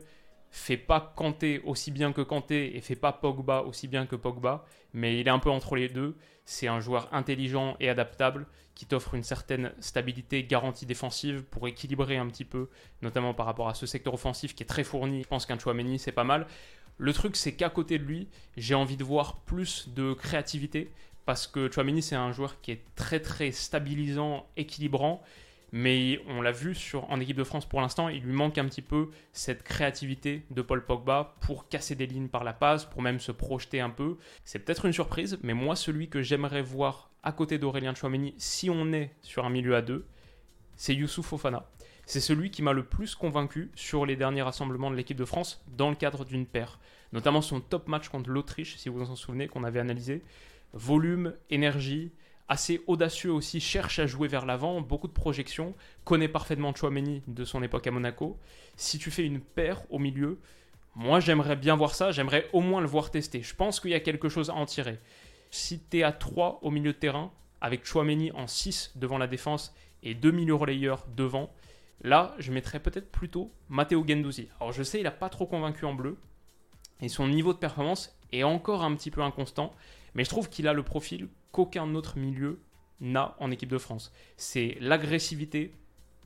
fait 0.51 0.77
pas 0.77 1.13
Kanté 1.15 1.61
aussi 1.65 1.91
bien 1.91 2.11
que 2.13 2.21
Kanté 2.21 2.75
et 2.75 2.81
fait 2.81 2.95
pas 2.95 3.11
Pogba 3.11 3.61
aussi 3.61 3.88
bien 3.88 4.05
que 4.05 4.15
Pogba, 4.15 4.65
mais 4.93 5.19
il 5.19 5.27
est 5.27 5.31
un 5.31 5.38
peu 5.38 5.51
entre 5.51 5.75
les 5.75 5.89
deux. 5.89 6.15
C'est 6.45 6.67
un 6.67 6.79
joueur 6.79 7.07
intelligent 7.13 7.75
et 7.79 7.89
adaptable 7.89 8.47
qui 8.73 8.85
t'offre 8.85 9.13
une 9.13 9.23
certaine 9.23 9.73
stabilité 9.79 10.43
garantie 10.45 10.85
défensive 10.85 11.43
pour 11.43 11.67
équilibrer 11.67 12.17
un 12.17 12.27
petit 12.27 12.45
peu, 12.45 12.69
notamment 13.01 13.33
par 13.33 13.45
rapport 13.45 13.67
à 13.67 13.73
ce 13.73 13.85
secteur 13.85 14.13
offensif 14.13 14.55
qui 14.55 14.63
est 14.63 14.65
très 14.65 14.85
fourni. 14.85 15.21
Je 15.21 15.27
pense 15.27 15.45
qu'un 15.45 15.59
Chouameni, 15.59 15.99
c'est 15.99 16.13
pas 16.13 16.23
mal. 16.23 16.47
Le 17.00 17.13
truc, 17.13 17.38
c'est 17.38 17.53
qu'à 17.53 17.70
côté 17.70 17.98
de 17.98 18.03
lui, 18.03 18.27
j'ai 18.58 18.75
envie 18.75 18.98
de 18.98 19.06
voir 19.06 19.38
plus 19.46 19.88
de 19.88 20.13
créativité 20.13 20.91
parce 21.25 21.48
que 21.48 21.72
Chouameni, 21.72 22.01
c'est 22.01 22.15
un 22.15 22.34
joueur 22.34 22.60
qui 22.60 22.72
est 22.72 22.84
très 22.96 23.22
très 23.22 23.51
stabilisant, 23.51 24.46
équilibrant. 24.58 25.24
Mais 25.72 26.20
on 26.27 26.41
l'a 26.41 26.51
vu 26.51 26.75
en 27.08 27.20
équipe 27.22 27.38
de 27.38 27.44
France 27.44 27.65
pour 27.65 27.79
l'instant, 27.79 28.10
il 28.10 28.24
lui 28.24 28.34
manque 28.34 28.58
un 28.58 28.65
petit 28.65 28.82
peu 28.82 29.12
cette 29.32 29.63
créativité 29.63 30.44
de 30.50 30.62
Paul 30.62 30.84
Pogba 30.84 31.36
pour 31.39 31.70
casser 31.70 31.96
des 31.96 32.08
lignes 32.08 32.27
par 32.27 32.44
la 32.44 32.53
passe, 32.53 32.84
pour 32.86 33.01
même 33.01 33.20
se 33.20 33.32
projeter 33.32 33.79
un 33.79 33.91
peu. 33.91 34.18
C'est 34.44 34.60
peut-être 34.60 34.86
une 34.86 34.94
surprise, 34.94 35.39
mais 35.41 35.53
moi, 35.53 35.77
celui 35.77 36.10
que 36.10 36.22
j'aimerais 36.22 36.63
voir 36.63 37.12
à 37.24 37.32
côté 37.32 37.60
d'Aurélien 37.60 37.94
Chouameni, 37.96 38.34
si 38.38 38.70
on 38.70 38.91
est 38.91 39.12
sur 39.22 39.46
un 39.46 39.50
milieu 39.50 39.75
à 39.75 39.82
deux, 39.82 40.06
c'est 40.75 40.96
Youssouf 40.96 41.27
Fofana 41.27 41.70
c'est 42.09 42.21
celui 42.21 42.49
qui 42.49 42.63
m'a 42.63 42.73
le 42.73 42.81
plus 42.81 43.13
convaincu 43.13 43.69
sur 43.75 44.03
les 44.03 44.15
derniers 44.15 44.41
rassemblements 44.41 44.89
de 44.89 44.95
l'équipe 44.95 45.15
de 45.15 45.25
France 45.25 45.63
dans 45.77 45.91
le 45.91 45.95
cadre 45.95 46.25
d'une 46.25 46.47
paire. 46.47 46.79
Notamment 47.13 47.43
son 47.43 47.61
top 47.61 47.87
match 47.87 48.09
contre 48.09 48.31
l'Autriche, 48.31 48.77
si 48.77 48.89
vous 48.89 48.97
vous 48.97 49.11
en 49.11 49.15
souvenez, 49.15 49.47
qu'on 49.47 49.63
avait 49.63 49.79
analysé. 49.79 50.23
Volume, 50.73 51.35
énergie, 51.51 52.11
assez 52.47 52.81
audacieux 52.87 53.31
aussi, 53.31 53.59
cherche 53.59 53.99
à 53.99 54.07
jouer 54.07 54.27
vers 54.27 54.47
l'avant, 54.47 54.81
beaucoup 54.81 55.07
de 55.07 55.13
projections, 55.13 55.75
connaît 56.03 56.27
parfaitement 56.27 56.73
Chouameni 56.73 57.21
de 57.27 57.45
son 57.45 57.61
époque 57.61 57.85
à 57.85 57.91
Monaco. 57.91 58.39
Si 58.75 58.97
tu 58.97 59.11
fais 59.11 59.23
une 59.23 59.39
paire 59.39 59.83
au 59.91 59.99
milieu, 59.99 60.39
moi 60.95 61.19
j'aimerais 61.19 61.57
bien 61.57 61.75
voir 61.75 61.93
ça, 61.93 62.11
j'aimerais 62.11 62.49
au 62.53 62.61
moins 62.61 62.81
le 62.81 62.87
voir 62.87 63.11
tester. 63.11 63.43
Je 63.43 63.53
pense 63.53 63.79
qu'il 63.79 63.91
y 63.91 63.93
a 63.93 63.99
quelque 63.99 64.29
chose 64.29 64.49
à 64.49 64.55
en 64.55 64.65
tirer. 64.65 64.97
Si 65.51 65.79
tu 65.79 65.99
es 65.99 66.03
à 66.03 66.11
3 66.11 66.57
au 66.63 66.71
milieu 66.71 66.91
de 66.91 66.97
terrain, 66.97 67.31
avec 67.61 67.85
Chouameni 67.85 68.31
en 68.31 68.47
6 68.47 68.93
devant 68.95 69.19
la 69.19 69.27
défense 69.27 69.75
et 70.01 70.15
deux 70.15 70.31
milieux 70.31 70.55
relayeurs 70.55 71.05
devant, 71.15 71.51
là, 72.01 72.36
je 72.39 72.51
mettrais 72.51 72.79
peut-être 72.79 73.12
plutôt 73.12 73.51
Matteo 73.70 74.06
Gendouzi. 74.08 74.50
Alors 74.60 74.72
je 74.72 74.84
sais, 74.84 75.00
il 75.00 75.03
n'a 75.03 75.12
pas 75.12 75.29
trop 75.29 75.46
convaincu 75.46 75.86
en 75.86 75.94
bleu, 75.94 76.18
et 77.01 77.10
son 77.10 77.27
niveau 77.27 77.53
de 77.53 77.58
performance 77.58 78.18
est 78.32 78.44
encore 78.44 78.84
un 78.84 78.96
petit 78.96 79.12
peu 79.12 79.22
inconstant, 79.22 79.74
mais 80.13 80.24
je 80.24 80.29
trouve 80.29 80.50
qu'il 80.50 80.68
a 80.68 80.74
le 80.74 80.84
profil 80.84 81.29
qu'aucun 81.51 81.96
autre 81.96 82.18
milieu 82.18 82.62
n'a 83.00 83.36
en 83.39 83.51
équipe 83.51 83.70
de 83.70 83.77
France. 83.77 84.12
C'est 84.38 84.77
l'agressivité 84.79 85.74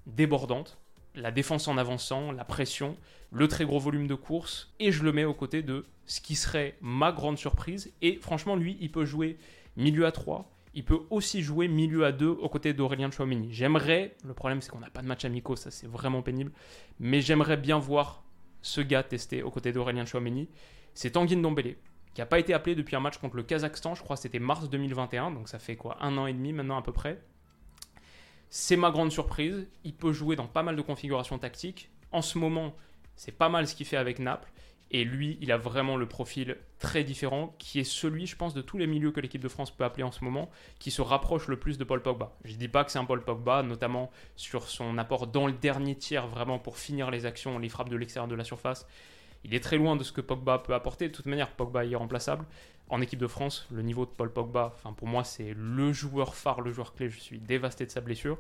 débordante, 0.08 0.80
la 1.16 1.32
défense 1.32 1.68
en 1.68 1.78
avançant, 1.78 2.32
la 2.32 2.44
pression, 2.44 2.98
le 3.32 3.48
très 3.48 3.66
gros 3.66 3.80
volume 3.80 4.08
de 4.08 4.16
course, 4.16 4.74
et 4.80 4.92
je 4.92 5.04
le 5.04 5.12
mets 5.12 5.26
aux 5.26 5.34
côtés 5.34 5.62
de 5.62 5.86
ce 6.06 6.22
qui 6.22 6.36
serait 6.36 6.76
ma 6.82 7.12
grande 7.12 7.38
surprise. 7.38 7.94
Et 8.02 8.18
franchement, 8.18 8.56
lui, 8.56 8.78
il 8.82 8.92
peut 8.92 9.06
jouer 9.06 9.38
milieu 9.78 10.06
à 10.06 10.12
3, 10.12 10.52
il 10.74 10.84
peut 10.84 11.02
aussi 11.10 11.42
jouer 11.42 11.68
milieu 11.68 12.06
à 12.06 12.12
2 12.12 12.28
aux 12.28 12.50
côtés 12.50 12.74
d'Aurélien 12.74 13.12
Chouamini. 13.12 13.54
J'aimerais, 13.54 14.16
le 14.26 14.34
problème 14.34 14.62
c'est 14.62 14.70
qu'on 14.72 14.80
n'a 14.80 14.90
pas 14.90 15.02
de 15.02 15.08
match 15.08 15.26
amicaux, 15.26 15.56
ça 15.56 15.72
c'est 15.72 15.88
vraiment 15.88 16.22
pénible, 16.22 16.52
mais 17.00 17.22
j'aimerais 17.22 17.58
bien 17.58 17.80
voir 17.80 18.24
ce 18.62 18.82
gars 18.82 19.04
tester 19.04 19.44
aux 19.44 19.52
côtés 19.52 19.72
d'Aurélien 19.72 20.06
Chouamini. 20.06 20.50
C'est 20.94 21.12
Tanguy 21.12 21.36
Ndombele, 21.36 21.76
qui 22.14 22.22
n'a 22.22 22.26
pas 22.26 22.40
été 22.40 22.54
appelé 22.54 22.76
depuis 22.76 22.96
un 22.96 23.00
match 23.00 23.18
contre 23.18 23.36
le 23.36 23.44
Kazakhstan, 23.44 23.96
je 23.96 24.04
crois 24.04 24.16
c'était 24.16 24.40
mars 24.40 24.70
2021, 24.70 25.32
donc 25.32 25.50
ça 25.50 25.60
fait 25.60 25.76
quoi, 25.76 25.98
un 26.02 26.18
an 26.18 26.28
et 26.28 26.34
demi 26.34 26.54
maintenant 26.54 26.78
à 26.78 26.82
peu 26.82 26.92
près. 26.92 27.22
C'est 28.56 28.78
ma 28.78 28.92
grande 28.92 29.12
surprise. 29.12 29.68
Il 29.84 29.96
peut 29.96 30.14
jouer 30.14 30.36
dans 30.36 30.46
pas 30.46 30.62
mal 30.62 30.76
de 30.76 30.82
configurations 30.84 31.40
tactiques. 31.40 31.90
En 32.12 32.22
ce 32.22 32.38
moment, 32.38 32.76
c'est 33.16 33.32
pas 33.32 33.50
mal 33.50 33.68
ce 33.68 33.74
qu'il 33.74 33.88
fait 33.88 33.98
avec 33.98 34.20
Naples. 34.20 34.52
Et 34.96 35.04
lui, 35.04 35.40
il 35.42 35.52
a 35.52 35.58
vraiment 35.58 35.98
le 35.98 36.08
profil 36.08 36.56
très 36.78 37.04
différent, 37.04 37.56
qui 37.58 37.80
est 37.80 37.84
celui, 37.84 38.28
je 38.28 38.36
pense, 38.36 38.54
de 38.54 38.62
tous 38.62 38.78
les 38.78 38.86
milieux 38.86 39.12
que 39.12 39.20
l'équipe 39.20 39.42
de 39.42 39.48
France 39.48 39.72
peut 39.72 39.84
appeler 39.84 40.04
en 40.04 40.12
ce 40.12 40.24
moment, 40.24 40.52
qui 40.78 40.92
se 40.92 41.02
rapproche 41.02 41.48
le 41.48 41.58
plus 41.58 41.80
de 41.80 41.84
Paul 41.84 42.04
Pogba. 42.04 42.38
Je 42.46 42.54
ne 42.54 42.58
dis 42.58 42.68
pas 42.68 42.84
que 42.84 42.92
c'est 42.92 43.00
un 43.00 43.06
Paul 43.06 43.24
Pogba, 43.24 43.64
notamment 43.64 44.12
sur 44.36 44.68
son 44.68 45.00
apport 45.00 45.26
dans 45.26 45.48
le 45.48 45.54
dernier 45.54 45.96
tiers, 45.96 46.28
vraiment 46.28 46.60
pour 46.60 46.78
finir 46.78 47.10
les 47.10 47.26
actions, 47.26 47.58
les 47.58 47.70
frappes 47.70 47.90
de 47.90 47.96
l'extérieur 47.96 48.28
de 48.28 48.36
la 48.36 48.44
surface. 48.44 48.86
Il 49.44 49.56
est 49.56 49.60
très 49.60 49.78
loin 49.78 49.96
de 49.96 50.04
ce 50.04 50.12
que 50.12 50.22
Pogba 50.22 50.60
peut 50.60 50.74
apporter. 50.74 51.10
De 51.10 51.14
toute 51.14 51.26
manière, 51.26 51.52
Pogba 51.52 51.84
est 51.86 51.90
irremplaçable. 51.90 52.46
En 52.94 53.02
équipe 53.02 53.18
de 53.18 53.26
France, 53.26 53.66
le 53.72 53.82
niveau 53.82 54.06
de 54.06 54.12
Paul 54.12 54.32
Pogba, 54.32 54.76
pour 54.98 55.08
moi, 55.08 55.24
c'est 55.24 55.56
le 55.58 55.92
joueur 55.94 56.36
phare, 56.36 56.62
le 56.62 56.72
joueur 56.72 56.94
clé. 56.94 57.10
Je 57.10 57.20
suis 57.20 57.40
dévasté 57.40 57.88
de 57.88 57.90
sa 57.90 58.02
blessure. 58.02 58.38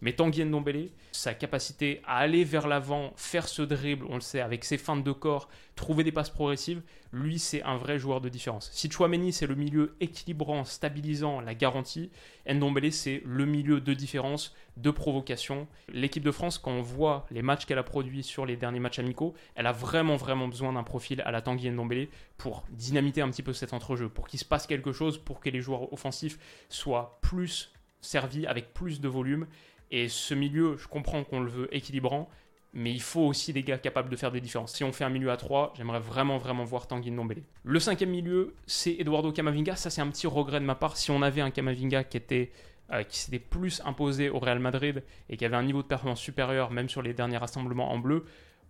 Mais 0.00 0.12
Tanguy 0.12 0.44
Ndombele, 0.44 0.90
sa 1.10 1.34
capacité 1.34 2.02
à 2.06 2.18
aller 2.18 2.44
vers 2.44 2.68
l'avant, 2.68 3.12
faire 3.16 3.48
ce 3.48 3.62
dribble, 3.62 4.06
on 4.08 4.14
le 4.14 4.20
sait, 4.20 4.40
avec 4.40 4.64
ses 4.64 4.78
feintes 4.78 5.02
de 5.02 5.10
corps, 5.10 5.48
trouver 5.74 6.04
des 6.04 6.12
passes 6.12 6.30
progressives, 6.30 6.82
lui, 7.12 7.40
c'est 7.40 7.64
un 7.64 7.78
vrai 7.78 7.98
joueur 7.98 8.20
de 8.20 8.28
différence. 8.28 8.70
Si 8.72 8.88
Chouameni, 8.88 9.32
c'est 9.32 9.48
le 9.48 9.56
milieu 9.56 9.96
équilibrant, 9.98 10.64
stabilisant, 10.64 11.40
la 11.40 11.56
garantie, 11.56 12.12
Ndombele, 12.48 12.92
c'est 12.92 13.22
le 13.24 13.44
milieu 13.44 13.80
de 13.80 13.92
différence, 13.92 14.54
de 14.76 14.90
provocation. 14.90 15.66
L'équipe 15.88 16.22
de 16.22 16.30
France, 16.30 16.58
quand 16.58 16.72
on 16.72 16.82
voit 16.82 17.26
les 17.30 17.42
matchs 17.42 17.64
qu'elle 17.64 17.78
a 17.78 17.82
produits 17.82 18.22
sur 18.22 18.46
les 18.46 18.56
derniers 18.56 18.80
matchs 18.80 18.98
amicaux, 18.98 19.34
elle 19.54 19.66
a 19.66 19.72
vraiment, 19.72 20.16
vraiment 20.16 20.48
besoin 20.48 20.72
d'un 20.72 20.82
profil 20.82 21.22
à 21.22 21.30
la 21.30 21.42
Tanguy 21.42 21.70
Ndombele 21.70 22.08
pour 22.36 22.64
dynamiter 22.70 23.22
un 23.22 23.30
petit 23.30 23.42
peu 23.42 23.52
cet 23.52 23.72
entrejeu, 23.72 24.08
pour 24.08 24.28
qu'il 24.28 24.38
se 24.38 24.44
passe 24.44 24.66
quelque 24.66 24.92
chose, 24.92 25.18
pour 25.18 25.40
que 25.40 25.50
les 25.50 25.60
joueurs 25.60 25.92
offensifs 25.92 26.38
soient 26.68 27.18
plus 27.22 27.72
servis 28.00 28.46
avec 28.46 28.74
plus 28.74 29.00
de 29.00 29.08
volume 29.08 29.46
et 29.90 30.08
ce 30.08 30.34
milieu, 30.34 30.76
je 30.76 30.88
comprends 30.88 31.24
qu'on 31.24 31.40
le 31.40 31.50
veut 31.50 31.74
équilibrant, 31.74 32.28
mais 32.72 32.92
il 32.92 33.00
faut 33.00 33.22
aussi 33.22 33.52
des 33.52 33.62
gars 33.62 33.78
capables 33.78 34.10
de 34.10 34.16
faire 34.16 34.32
des 34.32 34.40
différences. 34.40 34.74
Si 34.74 34.84
on 34.84 34.92
fait 34.92 35.04
un 35.04 35.10
milieu 35.10 35.30
à 35.30 35.36
3, 35.36 35.74
j'aimerais 35.76 36.00
vraiment, 36.00 36.38
vraiment 36.38 36.64
voir 36.64 36.86
Tanguy 36.86 37.10
Ndombele. 37.10 37.42
Le 37.62 37.80
cinquième 37.80 38.10
milieu, 38.10 38.54
c'est 38.66 38.92
Eduardo 38.98 39.32
Camavinga. 39.32 39.76
Ça, 39.76 39.90
c'est 39.90 40.00
un 40.00 40.10
petit 40.10 40.26
regret 40.26 40.60
de 40.60 40.64
ma 40.64 40.74
part. 40.74 40.96
Si 40.96 41.10
on 41.10 41.22
avait 41.22 41.40
un 41.40 41.50
Camavinga 41.50 42.04
qui 42.04 42.16
était 42.16 42.50
euh, 42.92 43.02
qui 43.02 43.18
s'était 43.18 43.38
plus 43.38 43.82
imposé 43.84 44.28
au 44.28 44.38
Real 44.38 44.58
Madrid 44.58 45.02
et 45.28 45.36
qui 45.36 45.44
avait 45.44 45.56
un 45.56 45.62
niveau 45.62 45.82
de 45.82 45.88
performance 45.88 46.20
supérieur, 46.20 46.70
même 46.70 46.88
sur 46.88 47.02
les 47.02 47.14
derniers 47.14 47.38
rassemblements 47.38 47.92
en 47.92 47.98
bleu, 47.98 48.24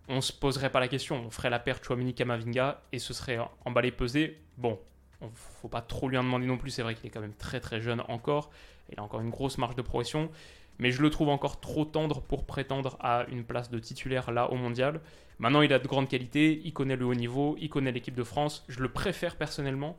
on 0.09 0.21
se 0.21 0.33
poserait 0.33 0.71
pas 0.71 0.81
la 0.81 0.89
question. 0.89 1.25
On 1.27 1.31
ferait 1.31 1.51
la 1.51 1.59
paire 1.59 1.83
Chouamini 1.83 2.15
Camavinga 2.15 2.83
et 2.93 2.99
ce 2.99 3.13
serait 3.13 3.39
emballé 3.65 3.91
pesé. 3.91 4.39
Bon, 4.57 4.79
ne 5.21 5.29
faut 5.35 5.69
pas 5.69 5.81
trop 5.81 6.09
lui 6.09 6.17
en 6.17 6.25
demander 6.25 6.47
non 6.47 6.59
plus. 6.59 6.71
C'est 6.71 6.83
vrai 6.83 6.95
qu'il 6.95 7.07
est 7.07 7.11
quand 7.11 7.21
même 7.21 7.35
très 7.35 7.61
très 7.61 7.81
jeune 7.81 8.03
encore. 8.09 8.51
Il 8.93 9.01
a 9.01 9.03
encore 9.03 9.21
une 9.21 9.31
grosse 9.31 9.59
marge 9.59 9.75
de 9.75 9.83
progression 9.83 10.31
mais 10.79 10.91
je 10.91 11.03
le 11.03 11.11
trouve 11.11 11.29
encore 11.29 11.61
trop 11.61 11.85
tendre 11.85 12.21
pour 12.21 12.45
prétendre 12.45 12.97
à 13.01 13.27
une 13.31 13.45
place 13.45 13.71
de 13.71 13.79
titulaire 13.79 14.31
là 14.31 14.51
au 14.51 14.57
mondial. 14.57 15.01
Maintenant, 15.39 15.63
il 15.63 15.73
a 15.73 15.79
de 15.79 15.87
grandes 15.87 16.09
qualités, 16.09 16.61
il 16.65 16.73
connaît 16.73 16.97
le 16.97 17.05
haut 17.05 17.15
niveau, 17.15 17.57
il 17.61 17.69
connaît 17.69 17.93
l'équipe 17.93 18.15
de 18.15 18.25
France. 18.25 18.65
Je 18.69 18.81
le 18.81 18.89
préfère 18.89 19.37
personnellement 19.37 19.99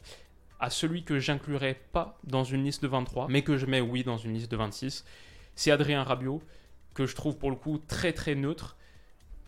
à 0.60 0.70
celui 0.70 1.04
que 1.04 1.20
j'inclurais 1.20 1.80
pas 1.92 2.18
dans 2.24 2.44
une 2.44 2.64
liste 2.64 2.82
de 2.82 2.88
23, 2.88 3.28
mais 3.30 3.44
que 3.44 3.58
je 3.58 3.66
mets 3.66 3.82
oui 3.82 4.04
dans 4.04 4.18
une 4.18 4.34
liste 4.34 4.52
de 4.52 4.58
26. 4.58 5.06
C'est 5.56 5.72
Adrien 5.72 6.04
Rabiot, 6.04 6.42
que 6.94 7.06
je 7.06 7.16
trouve 7.16 7.38
pour 7.38 7.50
le 7.50 7.56
coup 7.56 7.78
très 7.78 8.14
très 8.14 8.36
neutre. 8.36 8.78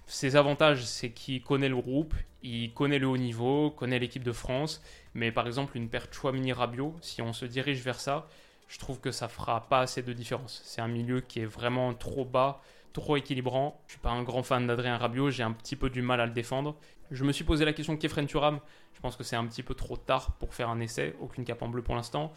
Ses 0.05 0.35
avantages, 0.35 0.85
c'est 0.85 1.11
qu'il 1.11 1.41
connaît 1.41 1.69
le 1.69 1.75
groupe, 1.75 2.13
il 2.41 2.73
connaît 2.73 2.99
le 2.99 3.07
haut 3.07 3.17
niveau, 3.17 3.71
connaît 3.71 3.99
l'équipe 3.99 4.23
de 4.23 4.31
France. 4.31 4.81
Mais 5.13 5.31
par 5.31 5.47
exemple, 5.47 5.77
une 5.77 5.89
paire 5.89 6.07
Chouamini-Rabiot, 6.11 6.95
si 7.01 7.21
on 7.21 7.33
se 7.33 7.45
dirige 7.45 7.81
vers 7.81 7.99
ça, 7.99 8.27
je 8.67 8.77
trouve 8.77 8.99
que 8.99 9.11
ça 9.11 9.27
fera 9.27 9.67
pas 9.67 9.81
assez 9.81 10.01
de 10.01 10.13
différence. 10.13 10.61
C'est 10.63 10.81
un 10.81 10.87
milieu 10.87 11.21
qui 11.21 11.39
est 11.39 11.45
vraiment 11.45 11.93
trop 11.93 12.23
bas, 12.23 12.61
trop 12.93 13.17
équilibrant. 13.17 13.81
Je 13.87 13.93
suis 13.93 14.01
pas 14.01 14.11
un 14.11 14.23
grand 14.23 14.43
fan 14.43 14.67
d'Adrien 14.67 14.97
Rabiot, 14.97 15.29
j'ai 15.29 15.43
un 15.43 15.51
petit 15.51 15.75
peu 15.75 15.89
du 15.89 16.01
mal 16.01 16.21
à 16.21 16.25
le 16.25 16.31
défendre. 16.31 16.75
Je 17.11 17.23
me 17.23 17.31
suis 17.31 17.43
posé 17.43 17.65
la 17.65 17.73
question 17.73 17.97
Kefren 17.97 18.27
Turam. 18.27 18.59
Je 18.93 18.99
pense 18.99 19.15
que 19.15 19.23
c'est 19.23 19.35
un 19.35 19.45
petit 19.45 19.63
peu 19.63 19.73
trop 19.73 19.97
tard 19.97 20.33
pour 20.33 20.53
faire 20.53 20.69
un 20.69 20.79
essai, 20.79 21.15
aucune 21.19 21.43
cape 21.43 21.61
en 21.61 21.67
bleu 21.67 21.81
pour 21.81 21.95
l'instant. 21.95 22.33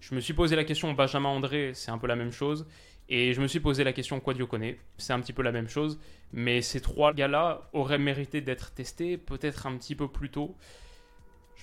Je 0.00 0.14
me 0.14 0.20
suis 0.20 0.34
posé 0.34 0.56
la 0.56 0.64
question 0.64 0.92
Benjamin 0.92 1.28
André, 1.28 1.72
c'est 1.74 1.90
un 1.90 1.98
peu 1.98 2.06
la 2.06 2.16
même 2.16 2.32
chose. 2.32 2.66
Et 3.08 3.32
je 3.32 3.40
me 3.40 3.46
suis 3.46 3.60
posé 3.60 3.84
la 3.84 3.92
question 3.92 4.20
Quadio 4.20 4.46
connaît, 4.46 4.78
c'est 4.98 5.12
un 5.12 5.20
petit 5.20 5.32
peu 5.32 5.42
la 5.42 5.52
même 5.52 5.68
chose. 5.68 5.98
Mais 6.32 6.60
ces 6.60 6.80
trois 6.80 7.14
gars-là 7.14 7.70
auraient 7.72 7.98
mérité 7.98 8.40
d'être 8.40 8.74
testés 8.74 9.16
peut-être 9.16 9.66
un 9.66 9.76
petit 9.76 9.94
peu 9.94 10.08
plus 10.08 10.30
tôt. 10.30 10.56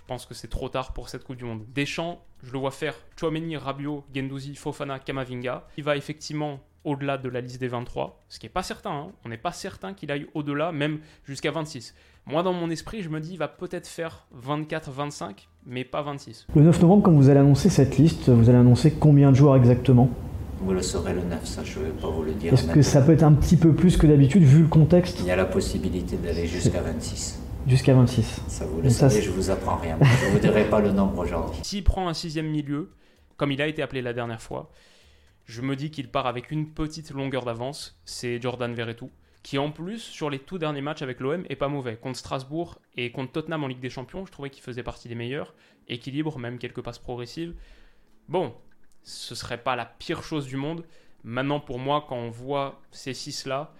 Je 0.05 0.13
pense 0.13 0.27
que 0.27 0.35
c'est 0.35 0.49
trop 0.49 0.69
tard 0.69 0.93
pour 0.93 1.09
cette 1.09 1.23
Coupe 1.23 1.37
du 1.37 1.45
Monde. 1.45 1.63
Deschamps, 1.73 2.21
je 2.43 2.53
le 2.53 2.59
vois 2.59 2.69
faire 2.69 2.93
Chouameni, 3.19 3.57
Rabiot, 3.57 4.03
Gendouzi, 4.13 4.53
Fofana, 4.53 4.99
Kamavinga. 4.99 5.65
Il 5.77 5.83
va 5.83 5.97
effectivement 5.97 6.59
au-delà 6.83 7.17
de 7.17 7.27
la 7.27 7.41
liste 7.41 7.59
des 7.59 7.67
23, 7.67 8.21
ce 8.29 8.37
qui 8.37 8.45
n'est 8.45 8.51
pas 8.51 8.61
certain. 8.61 8.91
Hein. 8.91 9.07
On 9.25 9.29
n'est 9.29 9.39
pas 9.39 9.51
certain 9.51 9.95
qu'il 9.95 10.11
aille 10.11 10.27
au-delà, 10.35 10.71
même 10.71 10.99
jusqu'à 11.23 11.49
26. 11.49 11.95
Moi, 12.27 12.43
dans 12.43 12.53
mon 12.53 12.69
esprit, 12.69 13.01
je 13.01 13.09
me 13.09 13.19
dis, 13.19 13.31
il 13.31 13.39
va 13.39 13.47
peut-être 13.47 13.87
faire 13.87 14.27
24-25, 14.45 15.47
mais 15.65 15.83
pas 15.83 16.03
26. 16.03 16.45
Le 16.55 16.61
9 16.61 16.81
novembre, 16.83 17.01
quand 17.01 17.11
vous 17.11 17.29
allez 17.29 17.39
annoncer 17.39 17.69
cette 17.69 17.97
liste, 17.97 18.29
vous 18.29 18.47
allez 18.47 18.59
annoncer 18.59 18.91
combien 18.91 19.31
de 19.31 19.35
joueurs 19.35 19.55
exactement? 19.55 20.11
Vous 20.61 20.71
le 20.71 20.83
saurez 20.83 21.13
le 21.13 21.23
9, 21.23 21.43
ça 21.45 21.63
je 21.63 21.79
ne 21.79 21.85
vais 21.85 21.91
pas 21.91 22.09
vous 22.09 22.21
le 22.21 22.33
dire. 22.33 22.53
Est-ce 22.53 22.67
que 22.67 22.83
ça 22.83 23.01
peut 23.01 23.13
être 23.13 23.23
un 23.23 23.33
petit 23.33 23.57
peu 23.57 23.73
plus 23.73 23.97
que 23.97 24.05
d'habitude, 24.05 24.43
vu 24.43 24.61
le 24.61 24.67
contexte? 24.67 25.17
Il 25.21 25.25
y 25.25 25.31
a 25.31 25.35
la 25.35 25.45
possibilité 25.45 26.15
d'aller 26.15 26.45
jusqu'à 26.45 26.81
26. 26.81 27.41
Jusqu'à 27.67 27.95
26. 27.95 28.43
Ça 28.47 28.65
vous 28.67 28.79
le 28.79 28.91
savez, 28.91 29.23
je 29.23 29.31
vous 29.31 29.49
apprends 29.49 29.77
rien. 29.77 29.97
Je 29.99 30.25
ne 30.27 30.31
vous 30.31 30.39
dirai 30.39 30.69
pas 30.69 30.79
le 30.79 30.91
nombre 30.91 31.17
aujourd'hui. 31.17 31.59
S'il 31.63 31.83
prend 31.83 32.07
un 32.07 32.13
sixième 32.13 32.47
milieu, 32.47 32.91
comme 33.37 33.51
il 33.51 33.59
a 33.59 33.67
été 33.67 33.81
appelé 33.81 34.03
la 34.03 34.13
dernière 34.13 34.41
fois, 34.41 34.71
je 35.45 35.63
me 35.63 35.75
dis 35.75 35.89
qu'il 35.89 36.09
part 36.09 36.27
avec 36.27 36.51
une 36.51 36.69
petite 36.69 37.09
longueur 37.09 37.43
d'avance. 37.43 37.99
C'est 38.05 38.39
Jordan 38.39 38.71
Verretou, 38.75 39.09
qui 39.41 39.57
en 39.57 39.71
plus, 39.71 39.97
sur 39.97 40.29
les 40.29 40.37
tout 40.37 40.59
derniers 40.59 40.81
matchs 40.81 41.01
avec 41.01 41.19
l'OM, 41.19 41.43
est 41.49 41.55
pas 41.55 41.67
mauvais. 41.67 41.95
Contre 41.95 42.19
Strasbourg 42.19 42.79
et 42.97 43.11
contre 43.11 43.31
Tottenham 43.31 43.63
en 43.63 43.67
Ligue 43.67 43.79
des 43.79 43.89
Champions, 43.89 44.27
je 44.27 44.31
trouvais 44.31 44.51
qu'il 44.51 44.63
faisait 44.63 44.83
partie 44.83 45.07
des 45.07 45.15
meilleurs. 45.15 45.55
Équilibre, 45.87 46.37
même 46.37 46.59
quelques 46.59 46.81
passes 46.81 46.99
progressives. 46.99 47.55
Bon, 48.27 48.53
ce 49.01 49.33
serait 49.33 49.63
pas 49.63 49.75
la 49.75 49.85
pire 49.85 50.21
chose 50.21 50.45
du 50.45 50.55
monde. 50.55 50.83
Maintenant, 51.23 51.59
pour 51.59 51.79
moi, 51.79 52.05
quand 52.07 52.17
on 52.17 52.29
voit 52.29 52.79
ces 52.91 53.15
six-là, 53.15 53.73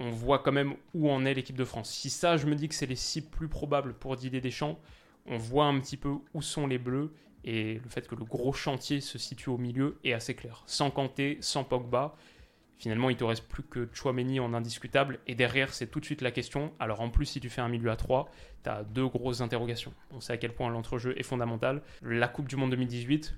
on 0.00 0.10
voit 0.10 0.38
quand 0.38 0.52
même 0.52 0.74
où 0.94 1.10
en 1.10 1.24
est 1.26 1.34
l'équipe 1.34 1.56
de 1.56 1.64
France. 1.64 1.90
Si 1.90 2.10
ça, 2.10 2.38
je 2.38 2.46
me 2.46 2.54
dis 2.54 2.68
que 2.68 2.74
c'est 2.74 2.86
les 2.86 2.96
six 2.96 3.20
plus 3.20 3.48
probables 3.48 3.92
pour 3.92 4.16
Didier 4.16 4.40
Deschamps, 4.40 4.80
on 5.26 5.36
voit 5.36 5.66
un 5.66 5.78
petit 5.78 5.98
peu 5.98 6.14
où 6.32 6.42
sont 6.42 6.66
les 6.66 6.78
Bleus 6.78 7.12
et 7.44 7.74
le 7.74 7.88
fait 7.88 8.08
que 8.08 8.14
le 8.14 8.24
gros 8.24 8.52
chantier 8.52 9.00
se 9.00 9.18
situe 9.18 9.50
au 9.50 9.58
milieu 9.58 9.98
est 10.02 10.14
assez 10.14 10.34
clair. 10.34 10.62
Sans 10.66 10.90
Kanté, 10.90 11.38
sans 11.42 11.64
Pogba, 11.64 12.16
finalement 12.78 13.10
il 13.10 13.16
te 13.16 13.24
reste 13.24 13.46
plus 13.46 13.62
que 13.62 13.88
Chouameni 13.92 14.40
en 14.40 14.54
indiscutable 14.54 15.20
et 15.26 15.34
derrière 15.34 15.74
c'est 15.74 15.86
tout 15.86 16.00
de 16.00 16.06
suite 16.06 16.22
la 16.22 16.30
question. 16.30 16.72
Alors 16.78 17.02
en 17.02 17.10
plus 17.10 17.26
si 17.26 17.40
tu 17.40 17.50
fais 17.50 17.60
un 17.60 17.68
milieu 17.68 17.90
à 17.90 17.96
3, 17.96 18.30
tu 18.64 18.70
as 18.70 18.82
deux 18.84 19.06
grosses 19.06 19.42
interrogations. 19.42 19.92
On 20.12 20.20
sait 20.20 20.32
à 20.32 20.36
quel 20.38 20.54
point 20.54 20.70
l'entrejeu 20.70 21.18
est 21.18 21.22
fondamental. 21.22 21.82
La 22.02 22.28
Coupe 22.28 22.48
du 22.48 22.56
Monde 22.56 22.70
2018, 22.70 23.34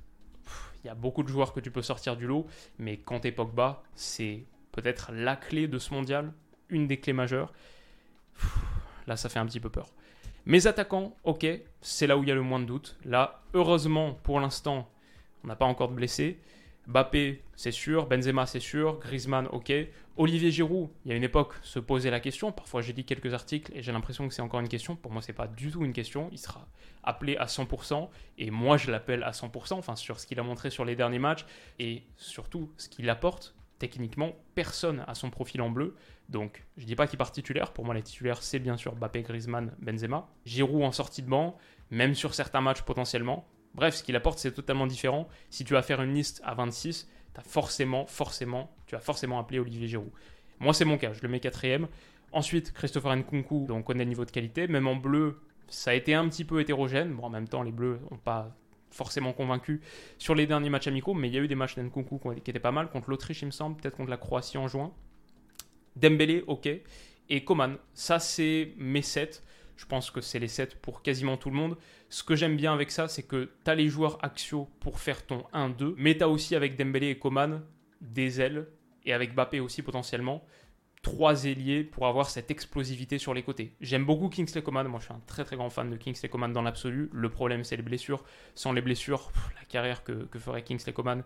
il 0.84 0.86
y 0.86 0.90
a 0.90 0.94
beaucoup 0.94 1.24
de 1.24 1.28
joueurs 1.28 1.52
que 1.52 1.60
tu 1.60 1.72
peux 1.72 1.82
sortir 1.82 2.16
du 2.16 2.28
lot, 2.28 2.46
mais 2.78 2.98
Kanté 2.98 3.32
Pogba, 3.32 3.82
c'est 3.96 4.44
peut-être 4.70 5.10
la 5.12 5.34
clé 5.36 5.66
de 5.66 5.78
ce 5.78 5.92
mondial 5.92 6.32
une 6.72 6.88
des 6.88 6.98
clés 6.98 7.12
majeures. 7.12 7.52
Là, 9.06 9.16
ça 9.16 9.28
fait 9.28 9.38
un 9.38 9.46
petit 9.46 9.60
peu 9.60 9.70
peur. 9.70 9.88
Mes 10.44 10.66
attaquants, 10.66 11.16
ok, 11.22 11.46
c'est 11.80 12.06
là 12.08 12.16
où 12.16 12.24
il 12.24 12.28
y 12.28 12.32
a 12.32 12.34
le 12.34 12.42
moins 12.42 12.58
de 12.58 12.64
doute. 12.64 12.96
Là, 13.04 13.42
heureusement, 13.54 14.14
pour 14.24 14.40
l'instant, 14.40 14.90
on 15.44 15.46
n'a 15.46 15.56
pas 15.56 15.66
encore 15.66 15.88
de 15.88 15.94
blessés. 15.94 16.40
Bappé, 16.88 17.44
c'est 17.54 17.70
sûr. 17.70 18.06
Benzema, 18.06 18.46
c'est 18.46 18.60
sûr. 18.60 18.98
Griezmann, 18.98 19.46
ok. 19.52 19.72
Olivier 20.16 20.50
Giroud, 20.50 20.90
il 21.04 21.10
y 21.10 21.14
a 21.14 21.16
une 21.16 21.22
époque, 21.22 21.54
se 21.62 21.78
posait 21.78 22.10
la 22.10 22.20
question. 22.20 22.50
Parfois, 22.50 22.82
j'ai 22.82 22.92
dit 22.92 23.04
quelques 23.04 23.32
articles 23.32 23.72
et 23.74 23.82
j'ai 23.82 23.92
l'impression 23.92 24.26
que 24.26 24.34
c'est 24.34 24.42
encore 24.42 24.60
une 24.60 24.68
question. 24.68 24.96
Pour 24.96 25.12
moi, 25.12 25.22
c'est 25.22 25.32
pas 25.32 25.46
du 25.46 25.70
tout 25.70 25.84
une 25.84 25.92
question. 25.92 26.28
Il 26.32 26.38
sera 26.38 26.66
appelé 27.04 27.36
à 27.36 27.46
100% 27.46 28.08
et 28.38 28.50
moi, 28.50 28.76
je 28.76 28.90
l'appelle 28.90 29.22
à 29.22 29.30
100%. 29.30 29.74
Enfin, 29.74 29.96
sur 29.96 30.18
ce 30.18 30.26
qu'il 30.26 30.40
a 30.40 30.42
montré 30.42 30.70
sur 30.70 30.84
les 30.84 30.96
derniers 30.96 31.20
matchs 31.20 31.46
et 31.78 32.02
surtout 32.16 32.70
ce 32.76 32.88
qu'il 32.88 33.08
apporte 33.08 33.54
techniquement, 33.82 34.36
personne 34.54 35.02
à 35.08 35.14
son 35.16 35.28
profil 35.28 35.60
en 35.60 35.68
bleu. 35.68 35.96
Donc, 36.28 36.64
je 36.76 36.86
dis 36.86 36.94
pas 36.94 37.08
qu'il 37.08 37.18
part 37.18 37.32
titulaire. 37.32 37.72
Pour 37.72 37.84
moi, 37.84 37.96
les 37.96 38.02
titulaires, 38.02 38.40
c'est 38.40 38.60
bien 38.60 38.76
sûr 38.76 38.94
Mbappé, 38.94 39.22
Griezmann, 39.22 39.72
Benzema. 39.80 40.28
Giroud 40.44 40.84
en 40.84 40.92
sortie 40.92 41.20
de 41.20 41.28
banc, 41.28 41.58
même 41.90 42.14
sur 42.14 42.32
certains 42.32 42.60
matchs 42.60 42.82
potentiellement. 42.82 43.44
Bref, 43.74 43.96
ce 43.96 44.04
qu'il 44.04 44.14
apporte, 44.14 44.38
c'est 44.38 44.52
totalement 44.52 44.86
différent. 44.86 45.26
Si 45.50 45.64
tu 45.64 45.72
vas 45.72 45.82
faire 45.82 46.00
une 46.00 46.14
liste 46.14 46.40
à 46.44 46.54
26, 46.54 47.10
as 47.34 47.42
forcément, 47.42 48.06
forcément, 48.06 48.70
tu 48.86 48.94
vas 48.94 49.00
forcément 49.00 49.40
appeler 49.40 49.58
Olivier 49.58 49.88
Giroud. 49.88 50.12
Moi, 50.60 50.72
c'est 50.72 50.84
mon 50.84 50.96
cas, 50.96 51.12
je 51.12 51.22
le 51.22 51.28
mets 51.28 51.40
quatrième. 51.40 51.88
Ensuite, 52.30 52.72
Christopher 52.72 53.16
Nkunku, 53.16 53.66
on 53.68 53.82
connaît 53.82 54.04
le 54.04 54.10
niveau 54.10 54.24
de 54.24 54.30
qualité. 54.30 54.68
Même 54.68 54.86
en 54.86 54.94
bleu, 54.94 55.40
ça 55.66 55.90
a 55.90 55.94
été 55.94 56.14
un 56.14 56.28
petit 56.28 56.44
peu 56.44 56.60
hétérogène. 56.60 57.14
Bon, 57.14 57.24
en 57.24 57.30
même 57.30 57.48
temps, 57.48 57.64
les 57.64 57.72
bleus 57.72 57.98
n'ont 58.12 58.16
pas 58.18 58.54
forcément 58.92 59.32
convaincu 59.32 59.80
sur 60.18 60.34
les 60.34 60.46
derniers 60.46 60.70
matchs 60.70 60.86
amicaux, 60.86 61.14
mais 61.14 61.28
il 61.28 61.34
y 61.34 61.38
a 61.38 61.40
eu 61.40 61.48
des 61.48 61.54
matchs 61.54 61.76
d'Nkunku 61.76 62.20
qui 62.44 62.50
étaient 62.50 62.60
pas 62.60 62.72
mal, 62.72 62.88
contre 62.90 63.10
l'Autriche, 63.10 63.42
il 63.42 63.46
me 63.46 63.50
semble, 63.50 63.76
peut-être 63.76 63.96
contre 63.96 64.10
la 64.10 64.16
Croatie 64.16 64.58
en 64.58 64.68
juin. 64.68 64.92
Dembélé, 65.96 66.44
ok. 66.46 66.68
Et 67.28 67.44
Coman, 67.44 67.76
ça, 67.94 68.18
c'est 68.18 68.74
mes 68.76 69.02
7. 69.02 69.42
Je 69.76 69.86
pense 69.86 70.10
que 70.10 70.20
c'est 70.20 70.38
les 70.38 70.48
7 70.48 70.76
pour 70.76 71.02
quasiment 71.02 71.36
tout 71.36 71.50
le 71.50 71.56
monde. 71.56 71.76
Ce 72.08 72.22
que 72.22 72.36
j'aime 72.36 72.56
bien 72.56 72.72
avec 72.72 72.90
ça, 72.90 73.08
c'est 73.08 73.22
que 73.22 73.50
tu 73.64 73.70
as 73.70 73.74
les 73.74 73.88
joueurs 73.88 74.18
axiaux 74.24 74.68
pour 74.80 75.00
faire 75.00 75.26
ton 75.26 75.44
1-2, 75.54 75.94
mais 75.96 76.16
tu 76.16 76.22
as 76.22 76.28
aussi 76.28 76.54
avec 76.54 76.76
Dembélé 76.76 77.08
et 77.08 77.18
Coman 77.18 77.62
des 78.00 78.40
ailes, 78.40 78.68
et 79.04 79.12
avec 79.12 79.34
Bappé 79.34 79.60
aussi 79.60 79.82
potentiellement, 79.82 80.44
trois 81.02 81.44
ailiers 81.44 81.82
pour 81.82 82.06
avoir 82.06 82.30
cette 82.30 82.50
explosivité 82.50 83.18
sur 83.18 83.34
les 83.34 83.42
côtés. 83.42 83.74
J'aime 83.80 84.04
beaucoup 84.04 84.28
Kingsley 84.28 84.62
Coman, 84.62 84.86
moi 84.86 85.00
je 85.00 85.06
suis 85.06 85.14
un 85.14 85.20
très 85.26 85.44
très 85.44 85.56
grand 85.56 85.68
fan 85.68 85.90
de 85.90 85.96
Kingsley 85.96 86.28
Coman 86.28 86.52
dans 86.52 86.62
l'absolu. 86.62 87.10
Le 87.12 87.28
problème 87.28 87.64
c'est 87.64 87.76
les 87.76 87.82
blessures. 87.82 88.22
Sans 88.54 88.72
les 88.72 88.80
blessures, 88.80 89.32
la 89.56 89.64
carrière 89.64 90.04
que, 90.04 90.26
ferait 90.38 90.62
Kingsley 90.62 90.92
Coman, 90.92 91.24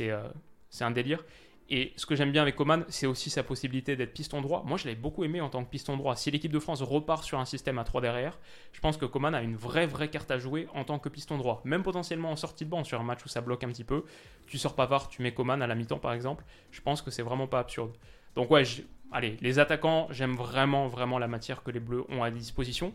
euh, 0.00 0.28
c'est 0.70 0.84
un 0.84 0.90
délire. 0.90 1.24
Et 1.70 1.94
ce 1.96 2.04
que 2.04 2.14
j'aime 2.14 2.30
bien 2.30 2.42
avec 2.42 2.56
Coman, 2.56 2.84
c'est 2.88 3.06
aussi 3.06 3.30
sa 3.30 3.42
possibilité 3.42 3.96
d'être 3.96 4.12
piston 4.12 4.42
droit. 4.42 4.62
Moi, 4.66 4.76
je 4.76 4.84
l'avais 4.84 5.00
beaucoup 5.00 5.24
aimé 5.24 5.40
en 5.40 5.48
tant 5.48 5.64
que 5.64 5.70
piston 5.70 5.96
droit. 5.96 6.14
Si 6.14 6.30
l'équipe 6.30 6.52
de 6.52 6.58
France 6.58 6.82
repart 6.82 7.24
sur 7.24 7.40
un 7.40 7.46
système 7.46 7.78
à 7.78 7.84
3 7.84 8.02
derrière, 8.02 8.38
je 8.72 8.80
pense 8.80 8.98
que 8.98 9.06
Coman 9.06 9.34
a 9.34 9.40
une 9.40 9.56
vraie, 9.56 9.86
vraie 9.86 10.10
carte 10.10 10.30
à 10.30 10.38
jouer 10.38 10.68
en 10.74 10.84
tant 10.84 10.98
que 10.98 11.08
piston 11.08 11.38
droit. 11.38 11.62
Même 11.64 11.82
potentiellement 11.82 12.30
en 12.30 12.36
sortie 12.36 12.66
de 12.66 12.70
banc 12.70 12.84
sur 12.84 13.00
un 13.00 13.04
match 13.04 13.24
où 13.24 13.28
ça 13.28 13.40
bloque 13.40 13.64
un 13.64 13.68
petit 13.68 13.84
peu. 13.84 14.04
Tu 14.46 14.58
sors 14.58 14.74
Pavard, 14.74 15.08
tu 15.08 15.22
mets 15.22 15.32
Coman 15.32 15.62
à 15.62 15.66
la 15.66 15.74
mi-temps 15.74 15.98
par 15.98 16.12
exemple. 16.12 16.44
Je 16.70 16.82
pense 16.82 17.00
que 17.00 17.10
c'est 17.10 17.22
vraiment 17.22 17.46
pas 17.46 17.60
absurde. 17.60 17.96
Donc, 18.34 18.50
ouais, 18.50 18.64
allez, 19.14 19.36
les 19.40 19.58
attaquants, 19.58 20.08
j'aime 20.10 20.34
vraiment, 20.34 20.88
vraiment 20.88 21.18
la 21.18 21.28
matière 21.28 21.62
que 21.62 21.70
les 21.70 21.80
Bleus 21.80 22.04
ont 22.10 22.22
à 22.22 22.30
disposition. 22.30 22.92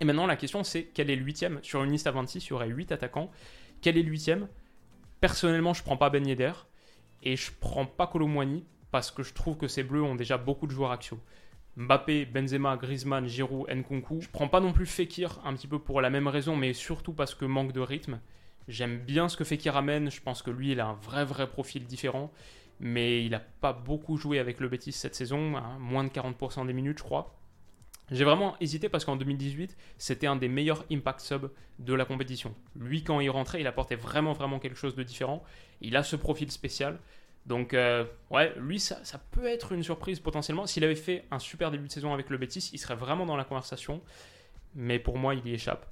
Et 0.00 0.04
maintenant, 0.04 0.26
la 0.26 0.36
question, 0.36 0.64
c'est 0.64 0.84
quel 0.84 1.10
est 1.10 1.16
le 1.16 1.22
huitième 1.22 1.58
Sur 1.62 1.82
une 1.84 1.90
liste 1.90 2.06
à 2.06 2.12
26, 2.12 2.46
il 2.46 2.50
y 2.50 2.52
aurait 2.52 2.68
8 2.68 2.92
attaquants. 2.92 3.30
Quel 3.82 3.98
est 3.98 4.02
le 4.02 4.10
huitième? 4.10 4.48
Personnellement, 5.20 5.74
je 5.74 5.82
prends 5.82 5.96
pas 5.96 6.08
Ben 6.08 6.26
Yedder. 6.26 6.52
Et 7.22 7.36
je 7.36 7.50
prends 7.58 7.86
pas 7.86 8.06
Colomwani 8.06 8.64
parce 8.90 9.10
que 9.10 9.22
je 9.22 9.34
trouve 9.34 9.56
que 9.56 9.66
ces 9.66 9.82
Bleus 9.82 10.02
ont 10.02 10.14
déjà 10.14 10.38
beaucoup 10.38 10.66
de 10.66 10.72
joueurs 10.72 10.92
axiaux. 10.92 11.20
Mbappé, 11.76 12.26
Benzema, 12.26 12.76
Griezmann, 12.76 13.26
Giroud, 13.26 13.68
Nkunku. 13.68 14.20
Je 14.20 14.28
prends 14.28 14.46
pas 14.46 14.60
non 14.60 14.72
plus 14.72 14.86
Fekir 14.86 15.40
un 15.44 15.54
petit 15.54 15.66
peu 15.66 15.80
pour 15.80 16.00
la 16.00 16.10
même 16.10 16.28
raison, 16.28 16.54
mais 16.54 16.72
surtout 16.72 17.12
parce 17.12 17.34
que 17.34 17.44
manque 17.44 17.72
de 17.72 17.80
rythme. 17.80 18.20
J'aime 18.68 18.98
bien 18.98 19.28
ce 19.28 19.36
que 19.36 19.42
Fekir 19.44 19.76
amène. 19.76 20.10
Je 20.10 20.20
pense 20.20 20.42
que 20.42 20.50
lui, 20.50 20.72
il 20.72 20.80
a 20.80 20.86
un 20.86 20.94
vrai 20.94 21.24
vrai 21.24 21.48
profil 21.48 21.86
différent, 21.86 22.30
mais 22.80 23.24
il 23.24 23.30
n'a 23.30 23.40
pas 23.40 23.72
beaucoup 23.72 24.16
joué 24.16 24.38
avec 24.38 24.60
le 24.60 24.68
Betis 24.68 24.92
cette 24.92 25.14
saison, 25.14 25.56
hein, 25.56 25.78
moins 25.78 26.04
de 26.04 26.08
40% 26.08 26.66
des 26.66 26.72
minutes, 26.72 26.98
je 26.98 27.04
crois. 27.04 27.34
J'ai 28.10 28.24
vraiment 28.24 28.54
hésité 28.60 28.88
parce 28.88 29.04
qu'en 29.04 29.16
2018, 29.16 29.76
c'était 29.96 30.26
un 30.26 30.36
des 30.36 30.48
meilleurs 30.48 30.84
impact 30.92 31.20
sub 31.20 31.50
de 31.78 31.94
la 31.94 32.04
compétition. 32.04 32.54
Lui, 32.76 33.02
quand 33.02 33.20
il 33.20 33.30
rentrait, 33.30 33.60
il 33.60 33.66
apportait 33.66 33.96
vraiment, 33.96 34.32
vraiment 34.32 34.58
quelque 34.58 34.76
chose 34.76 34.94
de 34.94 35.02
différent. 35.02 35.42
Il 35.80 35.96
a 35.96 36.02
ce 36.02 36.16
profil 36.16 36.50
spécial. 36.50 36.98
Donc, 37.46 37.72
euh, 37.72 38.04
ouais, 38.30 38.52
lui, 38.58 38.78
ça, 38.78 39.02
ça, 39.04 39.18
peut 39.18 39.46
être 39.46 39.72
une 39.72 39.82
surprise 39.82 40.20
potentiellement. 40.20 40.66
S'il 40.66 40.84
avait 40.84 40.94
fait 40.94 41.24
un 41.30 41.38
super 41.38 41.70
début 41.70 41.88
de 41.88 41.92
saison 41.92 42.12
avec 42.12 42.28
le 42.28 42.36
Betis, 42.36 42.70
il 42.72 42.78
serait 42.78 42.94
vraiment 42.94 43.26
dans 43.26 43.36
la 43.36 43.44
conversation. 43.44 44.02
Mais 44.74 44.98
pour 44.98 45.16
moi, 45.18 45.34
il 45.34 45.46
y 45.46 45.54
échappe. 45.54 45.86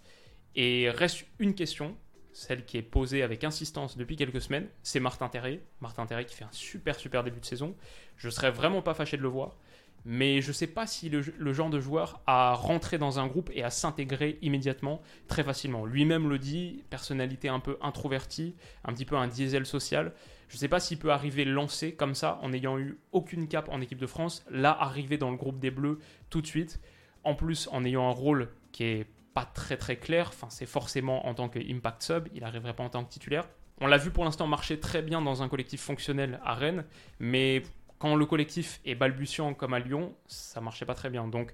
Et 0.55 0.91
reste 0.91 1.25
une 1.39 1.55
question, 1.55 1.97
celle 2.33 2.65
qui 2.65 2.79
est 2.79 2.83
posée 2.83 3.23
avec 3.23 3.45
insistance 3.45 3.97
depuis 3.97 4.17
quelques 4.17 4.41
semaines, 4.41 4.69
c'est 4.83 5.01
Martin 5.01 5.29
Terré. 5.29 5.63
Martin 5.81 6.07
Terré 6.07 6.25
qui 6.25 6.35
fait 6.35 6.45
un 6.45 6.53
super, 6.53 6.97
super 6.97 7.25
début 7.25 7.41
de 7.41 7.45
saison. 7.45 7.77
Je 8.17 8.29
serais 8.29 8.51
vraiment 8.51 8.83
pas 8.83 8.95
fâché 8.95 9.17
de 9.17 9.23
le 9.23 9.29
voir 9.29 9.57
mais 10.05 10.41
je 10.41 10.49
ne 10.49 10.53
sais 10.53 10.67
pas 10.67 10.87
si 10.87 11.09
le, 11.09 11.53
genre 11.53 11.71
de 11.71 11.81
joueur 11.81 12.21
a 12.27 12.55
rentré 12.55 12.99
dans 12.99 13.21
un 13.21 13.27
groupe 13.27 13.51
et 13.55 13.63
a 13.63 13.71
s'intégrer 13.71 14.39
immédiatement 14.43 15.01
très 15.29 15.45
facilement. 15.45 15.87
Lui-même 15.87 16.29
le 16.29 16.39
dit, 16.39 16.83
personnalité 16.91 17.49
un 17.49 17.61
peu 17.61 17.79
introvertie, 17.81 18.57
un 18.85 18.93
petit 18.93 19.05
peu 19.05 19.17
un 19.17 19.29
diesel 19.29 19.65
social. 19.65 20.13
Je 20.49 20.57
ne 20.57 20.59
sais 20.59 20.69
pas 20.69 20.81
s'il 20.81 20.99
peut 20.99 21.13
arriver 21.13 21.45
lancé 21.45 21.95
comme 21.95 22.15
ça 22.15 22.39
en 22.43 22.49
n'ayant 22.49 22.79
eu 22.79 22.99
aucune 23.13 23.47
cape 23.47 23.69
en 23.69 23.81
équipe 23.81 24.01
de 24.01 24.07
France, 24.07 24.45
là 24.51 24.77
arriver 24.79 25.19
dans 25.19 25.31
le 25.31 25.37
groupe 25.37 25.61
des 25.61 25.71
Bleus 25.71 25.99
tout 26.31 26.41
de 26.41 26.47
suite. 26.47 26.81
En 27.25 27.35
plus, 27.35 27.69
en 27.71 27.85
ayant 27.85 28.09
un 28.09 28.13
rôle 28.13 28.49
qui 28.73 28.85
est 28.85 29.07
pas 29.35 29.45
très 29.45 29.77
très 29.77 29.97
clair, 29.97 30.29
enfin 30.29 30.49
c'est 30.51 30.67
forcément 30.67 31.27
en 31.27 31.35
tant 31.35 31.49
que 31.49 31.59
impact 31.59 32.03
sub, 32.03 32.29
il 32.35 32.43
n'arriverait 32.43 32.75
pas 32.75 32.85
en 32.85 32.91
tant 32.91 33.05
que 33.05 33.11
titulaire. 33.11 33.49
On 33.81 33.87
l'a 33.87 33.97
vu 33.97 34.11
pour 34.11 34.25
l'instant 34.25 34.47
marcher 34.47 34.79
très 34.79 35.03
bien 35.03 35.23
dans 35.23 35.43
un 35.43 35.49
collectif 35.49 35.81
fonctionnel 35.81 36.41
à 36.45 36.55
Rennes, 36.55 36.85
mais 37.19 37.63
quand 37.99 38.15
le 38.15 38.27
collectif 38.27 38.81
est 38.85 38.95
balbutiant 38.95 39.55
comme 39.55 39.75
à 39.75 39.79
Lyon, 39.79 40.15
ça 40.27 40.61
marchait 40.61 40.85
pas 40.85 40.95
très 40.95 41.11
bien. 41.11 41.27
Donc 41.27 41.53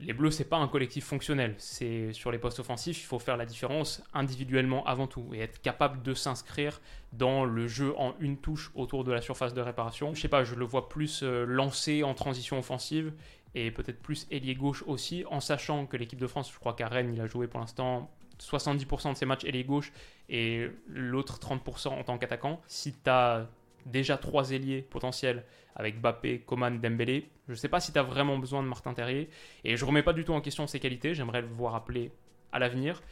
les 0.00 0.12
Bleus, 0.12 0.32
c'est 0.32 0.48
pas 0.48 0.56
un 0.56 0.68
collectif 0.68 1.04
fonctionnel. 1.04 1.54
C'est 1.58 2.12
sur 2.12 2.32
les 2.32 2.38
postes 2.38 2.58
offensifs, 2.58 3.00
il 3.00 3.06
faut 3.06 3.18
faire 3.18 3.36
la 3.36 3.46
différence 3.46 4.02
individuellement 4.12 4.84
avant 4.86 5.06
tout 5.06 5.30
et 5.32 5.38
être 5.38 5.60
capable 5.62 6.02
de 6.02 6.14
s'inscrire 6.14 6.80
dans 7.12 7.44
le 7.44 7.66
jeu 7.66 7.94
en 7.96 8.14
une 8.20 8.36
touche 8.36 8.72
autour 8.74 9.04
de 9.04 9.12
la 9.12 9.20
surface 9.20 9.54
de 9.54 9.60
réparation. 9.60 10.14
Je 10.14 10.20
sais 10.20 10.28
pas, 10.28 10.44
je 10.44 10.54
le 10.54 10.64
vois 10.64 10.88
plus 10.88 11.22
euh, 11.22 11.44
lancé 11.46 12.02
en 12.02 12.14
transition 12.14 12.58
offensive 12.58 13.12
et 13.54 13.70
peut-être 13.70 14.00
plus 14.00 14.26
ailier 14.30 14.54
gauche 14.54 14.82
aussi, 14.86 15.24
en 15.30 15.40
sachant 15.40 15.86
que 15.86 15.96
l'équipe 15.96 16.18
de 16.18 16.26
France, 16.26 16.50
je 16.52 16.58
crois 16.58 16.74
qu'à 16.74 16.88
Rennes, 16.88 17.12
il 17.14 17.20
a 17.20 17.26
joué 17.26 17.46
pour 17.46 17.60
l'instant 17.60 18.10
70% 18.40 19.12
de 19.12 19.16
ses 19.16 19.26
matchs 19.26 19.44
ailier 19.44 19.64
gauche 19.64 19.92
et 20.28 20.68
l'autre 20.88 21.38
30% 21.38 21.88
en 21.88 22.02
tant 22.02 22.18
qu'attaquant. 22.18 22.60
Si 22.66 22.92
tu 22.92 23.10
as 23.10 23.48
déjà 23.86 24.16
trois 24.16 24.50
ailiers 24.50 24.82
potentiels 24.82 25.44
avec 25.76 26.00
Bappé, 26.00 26.40
Coman, 26.40 26.80
Dembélé. 26.80 27.28
Je 27.48 27.52
ne 27.52 27.56
sais 27.56 27.68
pas 27.68 27.80
si 27.80 27.92
tu 27.92 27.98
as 27.98 28.02
vraiment 28.02 28.38
besoin 28.38 28.62
de 28.62 28.68
Martin 28.68 28.94
Terrier. 28.94 29.28
Et 29.64 29.76
je 29.76 29.84
remets 29.84 30.02
pas 30.02 30.12
du 30.12 30.24
tout 30.24 30.32
en 30.32 30.40
question 30.40 30.66
ses 30.66 30.80
qualités. 30.80 31.14
J'aimerais 31.14 31.42
le 31.42 31.48
voir 31.48 31.74
appeler 31.74 32.12
à 32.52 32.58
l'avenir. 32.58 33.02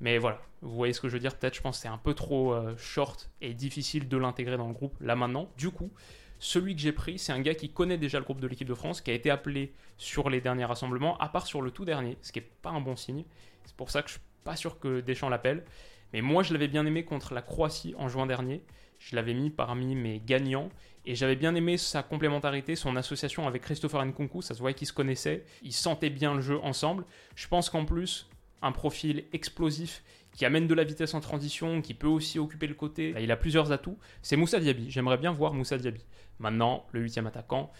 Mais 0.00 0.18
voilà, 0.18 0.40
vous 0.62 0.74
voyez 0.74 0.92
ce 0.92 1.00
que 1.00 1.08
je 1.08 1.14
veux 1.14 1.20
dire. 1.20 1.36
Peut-être, 1.36 1.54
je 1.54 1.60
pense 1.60 1.76
que 1.76 1.82
c'est 1.82 1.88
un 1.88 1.98
peu 1.98 2.14
trop 2.14 2.52
euh, 2.52 2.76
short 2.76 3.30
et 3.40 3.54
difficile 3.54 4.08
de 4.08 4.16
l'intégrer 4.16 4.56
dans 4.56 4.68
le 4.68 4.74
groupe 4.74 4.96
là 5.00 5.16
maintenant. 5.16 5.48
Du 5.56 5.70
coup, 5.70 5.90
celui 6.38 6.74
que 6.74 6.80
j'ai 6.80 6.92
pris, 6.92 7.18
c'est 7.18 7.32
un 7.32 7.40
gars 7.40 7.54
qui 7.54 7.70
connaît 7.70 7.98
déjà 7.98 8.18
le 8.18 8.24
groupe 8.24 8.40
de 8.40 8.46
l'équipe 8.46 8.68
de 8.68 8.74
France, 8.74 9.00
qui 9.00 9.10
a 9.10 9.14
été 9.14 9.30
appelé 9.30 9.72
sur 9.96 10.30
les 10.30 10.40
derniers 10.40 10.64
rassemblements, 10.64 11.16
à 11.18 11.28
part 11.28 11.46
sur 11.46 11.62
le 11.62 11.70
tout 11.70 11.84
dernier, 11.84 12.18
ce 12.22 12.32
qui 12.32 12.40
n'est 12.40 12.50
pas 12.62 12.70
un 12.70 12.80
bon 12.80 12.96
signe. 12.96 13.24
C'est 13.64 13.76
pour 13.76 13.90
ça 13.90 14.02
que 14.02 14.08
je 14.08 14.14
suis 14.14 14.22
pas 14.44 14.56
sûr 14.56 14.78
que 14.78 15.00
Deschamps 15.00 15.28
l'appelle. 15.28 15.64
Mais 16.12 16.20
moi, 16.20 16.42
je 16.42 16.52
l'avais 16.52 16.68
bien 16.68 16.86
aimé 16.86 17.04
contre 17.04 17.34
la 17.34 17.42
Croatie 17.42 17.94
en 17.98 18.08
juin 18.08 18.26
dernier. 18.26 18.62
Je 18.98 19.16
l'avais 19.16 19.34
mis 19.34 19.50
parmi 19.50 19.96
mes 19.96 20.20
gagnants. 20.20 20.68
Et 21.06 21.14
j'avais 21.14 21.36
bien 21.36 21.54
aimé 21.54 21.76
sa 21.76 22.02
complémentarité, 22.02 22.76
son 22.76 22.96
association 22.96 23.46
avec 23.46 23.62
Christopher 23.62 24.04
Nkunku. 24.04 24.40
Ça 24.40 24.54
se 24.54 24.60
voyait 24.60 24.74
qu'ils 24.74 24.86
se 24.86 24.92
connaissaient. 24.92 25.44
Ils 25.62 25.72
sentaient 25.72 26.10
bien 26.10 26.34
le 26.34 26.40
jeu 26.40 26.58
ensemble. 26.62 27.04
Je 27.34 27.48
pense 27.48 27.68
qu'en 27.68 27.84
plus, 27.84 28.28
un 28.62 28.72
profil 28.72 29.24
explosif 29.32 30.02
qui 30.34 30.44
amène 30.44 30.66
de 30.66 30.74
la 30.74 30.84
vitesse 30.84 31.14
en 31.14 31.20
transition, 31.20 31.80
qui 31.80 31.94
peut 31.94 32.08
aussi 32.08 32.38
occuper 32.38 32.66
le 32.66 32.74
côté. 32.74 33.14
il 33.18 33.30
a 33.30 33.36
plusieurs 33.36 33.72
atouts. 33.72 33.98
C'est 34.20 34.36
Moussa 34.36 34.60
Diaby. 34.60 34.90
J'aimerais 34.90 35.16
bien 35.16 35.32
voir 35.32 35.54
Moussa 35.54 35.78
Diaby. 35.78 36.04
Maintenant, 36.38 36.86
le 36.92 37.00
huitième 37.00 37.26
attaquant, 37.26 37.70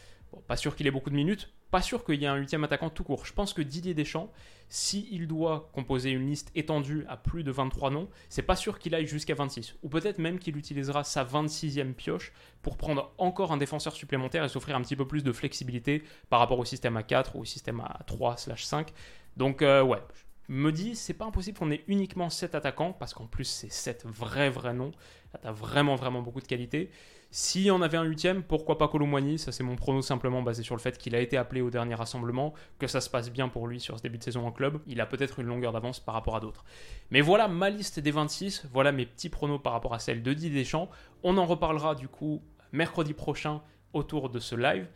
pas 0.46 0.56
sûr 0.56 0.76
qu'il 0.76 0.86
ait 0.86 0.90
beaucoup 0.90 1.10
de 1.10 1.16
minutes, 1.16 1.52
pas 1.70 1.82
sûr 1.82 2.04
qu'il 2.04 2.20
y 2.20 2.24
ait 2.24 2.28
un 2.28 2.36
huitième 2.36 2.62
attaquant 2.62 2.90
tout 2.90 3.02
court. 3.02 3.26
Je 3.26 3.32
pense 3.32 3.52
que 3.52 3.60
Didier 3.60 3.94
Deschamps, 3.94 4.32
s'il 4.68 5.26
doit 5.26 5.70
composer 5.72 6.10
une 6.10 6.26
liste 6.28 6.52
étendue 6.54 7.04
à 7.08 7.16
plus 7.16 7.42
de 7.42 7.50
23 7.50 7.90
noms, 7.90 8.08
c'est 8.28 8.42
pas 8.42 8.54
sûr 8.54 8.78
qu'il 8.78 8.94
aille 8.94 9.06
jusqu'à 9.06 9.34
26. 9.34 9.74
Ou 9.82 9.88
peut-être 9.88 10.18
même 10.18 10.38
qu'il 10.38 10.56
utilisera 10.56 11.02
sa 11.02 11.24
26e 11.24 11.94
pioche 11.94 12.32
pour 12.62 12.76
prendre 12.76 13.12
encore 13.18 13.50
un 13.50 13.56
défenseur 13.56 13.94
supplémentaire 13.94 14.44
et 14.44 14.48
s'offrir 14.48 14.76
un 14.76 14.82
petit 14.82 14.96
peu 14.96 15.06
plus 15.06 15.24
de 15.24 15.32
flexibilité 15.32 16.04
par 16.30 16.38
rapport 16.38 16.60
au 16.60 16.64
système 16.64 16.96
à 16.96 17.02
4 17.02 17.34
ou 17.34 17.40
au 17.40 17.44
système 17.44 17.80
à 17.80 18.00
3/5. 18.06 18.88
Donc 19.36 19.62
euh, 19.62 19.82
ouais, 19.82 19.98
me 20.48 20.72
dis, 20.72 20.94
c'est 20.96 21.14
pas 21.14 21.24
impossible 21.24 21.58
qu'on 21.58 21.70
ait 21.70 21.84
uniquement 21.88 22.30
7 22.30 22.54
attaquants, 22.54 22.92
parce 22.92 23.14
qu'en 23.14 23.26
plus 23.26 23.44
c'est 23.44 23.72
7 23.72 24.04
vrais 24.06 24.50
vrais 24.50 24.74
noms. 24.74 24.92
Là, 25.32 25.40
t'as 25.42 25.52
vraiment 25.52 25.96
vraiment 25.96 26.22
beaucoup 26.22 26.40
de 26.40 26.46
qualité. 26.46 26.90
S'il 27.36 27.62
y 27.62 27.70
en 27.72 27.82
avait 27.82 27.96
un 27.96 28.04
huitième, 28.04 28.44
pourquoi 28.44 28.78
pas 28.78 28.86
Colomboigny 28.86 29.40
Ça, 29.40 29.50
c'est 29.50 29.64
mon 29.64 29.74
prono 29.74 30.02
simplement 30.02 30.40
basé 30.40 30.62
sur 30.62 30.76
le 30.76 30.80
fait 30.80 30.96
qu'il 30.96 31.16
a 31.16 31.20
été 31.20 31.36
appelé 31.36 31.62
au 31.62 31.70
dernier 31.70 31.96
rassemblement, 31.96 32.54
que 32.78 32.86
ça 32.86 33.00
se 33.00 33.10
passe 33.10 33.28
bien 33.28 33.48
pour 33.48 33.66
lui 33.66 33.80
sur 33.80 33.98
ce 33.98 34.04
début 34.04 34.18
de 34.18 34.22
saison 34.22 34.46
en 34.46 34.52
club. 34.52 34.80
Il 34.86 35.00
a 35.00 35.06
peut-être 35.06 35.40
une 35.40 35.46
longueur 35.46 35.72
d'avance 35.72 35.98
par 35.98 36.14
rapport 36.14 36.36
à 36.36 36.40
d'autres. 36.40 36.64
Mais 37.10 37.20
voilà 37.20 37.48
ma 37.48 37.70
liste 37.70 37.98
des 37.98 38.12
26, 38.12 38.68
voilà 38.72 38.92
mes 38.92 39.04
petits 39.04 39.30
pronos 39.30 39.58
par 39.58 39.72
rapport 39.72 39.94
à 39.94 39.98
celle 39.98 40.22
de 40.22 40.32
Didier 40.32 40.62
Deschamps. 40.62 40.88
On 41.24 41.36
en 41.36 41.44
reparlera 41.44 41.96
du 41.96 42.06
coup 42.06 42.40
mercredi 42.70 43.14
prochain 43.14 43.62
autour 43.94 44.30
de 44.30 44.38
ce 44.38 44.54
live. 44.54 44.86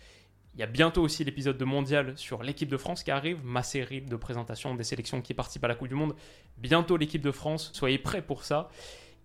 Il 0.59 0.62
y 0.62 0.64
a 0.64 0.66
bientôt 0.66 1.03
aussi 1.03 1.23
l'épisode 1.23 1.57
de 1.57 1.64
Mondial 1.64 2.18
sur 2.18 2.42
l'équipe 2.42 2.68
de 2.68 2.77
France 2.77 3.05
qui 3.05 3.12
arrive, 3.12 3.38
ma 3.44 3.62
série 3.62 4.03
de 4.03 4.16
présentation 4.16 4.75
des 4.75 4.83
sélections 4.83 5.23
qui 5.23 5.33
participent 5.33 5.62
à 5.62 5.68
la 5.68 5.77
Coupe 5.77 5.87
du 5.87 5.94
Monde. 5.94 6.16
Bientôt 6.57 6.97
l'équipe 6.97 7.23
de 7.23 7.31
France, 7.31 7.71
soyez 7.75 7.97
prêts 7.97 8.23
pour 8.23 8.42
ça. 8.42 8.68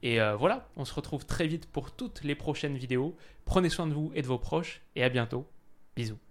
Et 0.04 0.22
euh, 0.22 0.36
voilà, 0.36 0.70
on 0.76 0.86
se 0.86 0.94
retrouve 0.94 1.26
très 1.26 1.48
vite 1.48 1.66
pour 1.66 1.92
toutes 1.92 2.24
les 2.24 2.36
prochaines 2.36 2.78
vidéos. 2.78 3.18
Prenez 3.46 3.70
soin 3.70 3.88
de 3.88 3.96
vous 3.96 4.12
et 4.14 4.22
de 4.22 4.28
vos 4.28 4.38
proches 4.38 4.82
et 4.96 5.04
à 5.04 5.10
bientôt. 5.10 5.48
Bisous. 5.96 6.23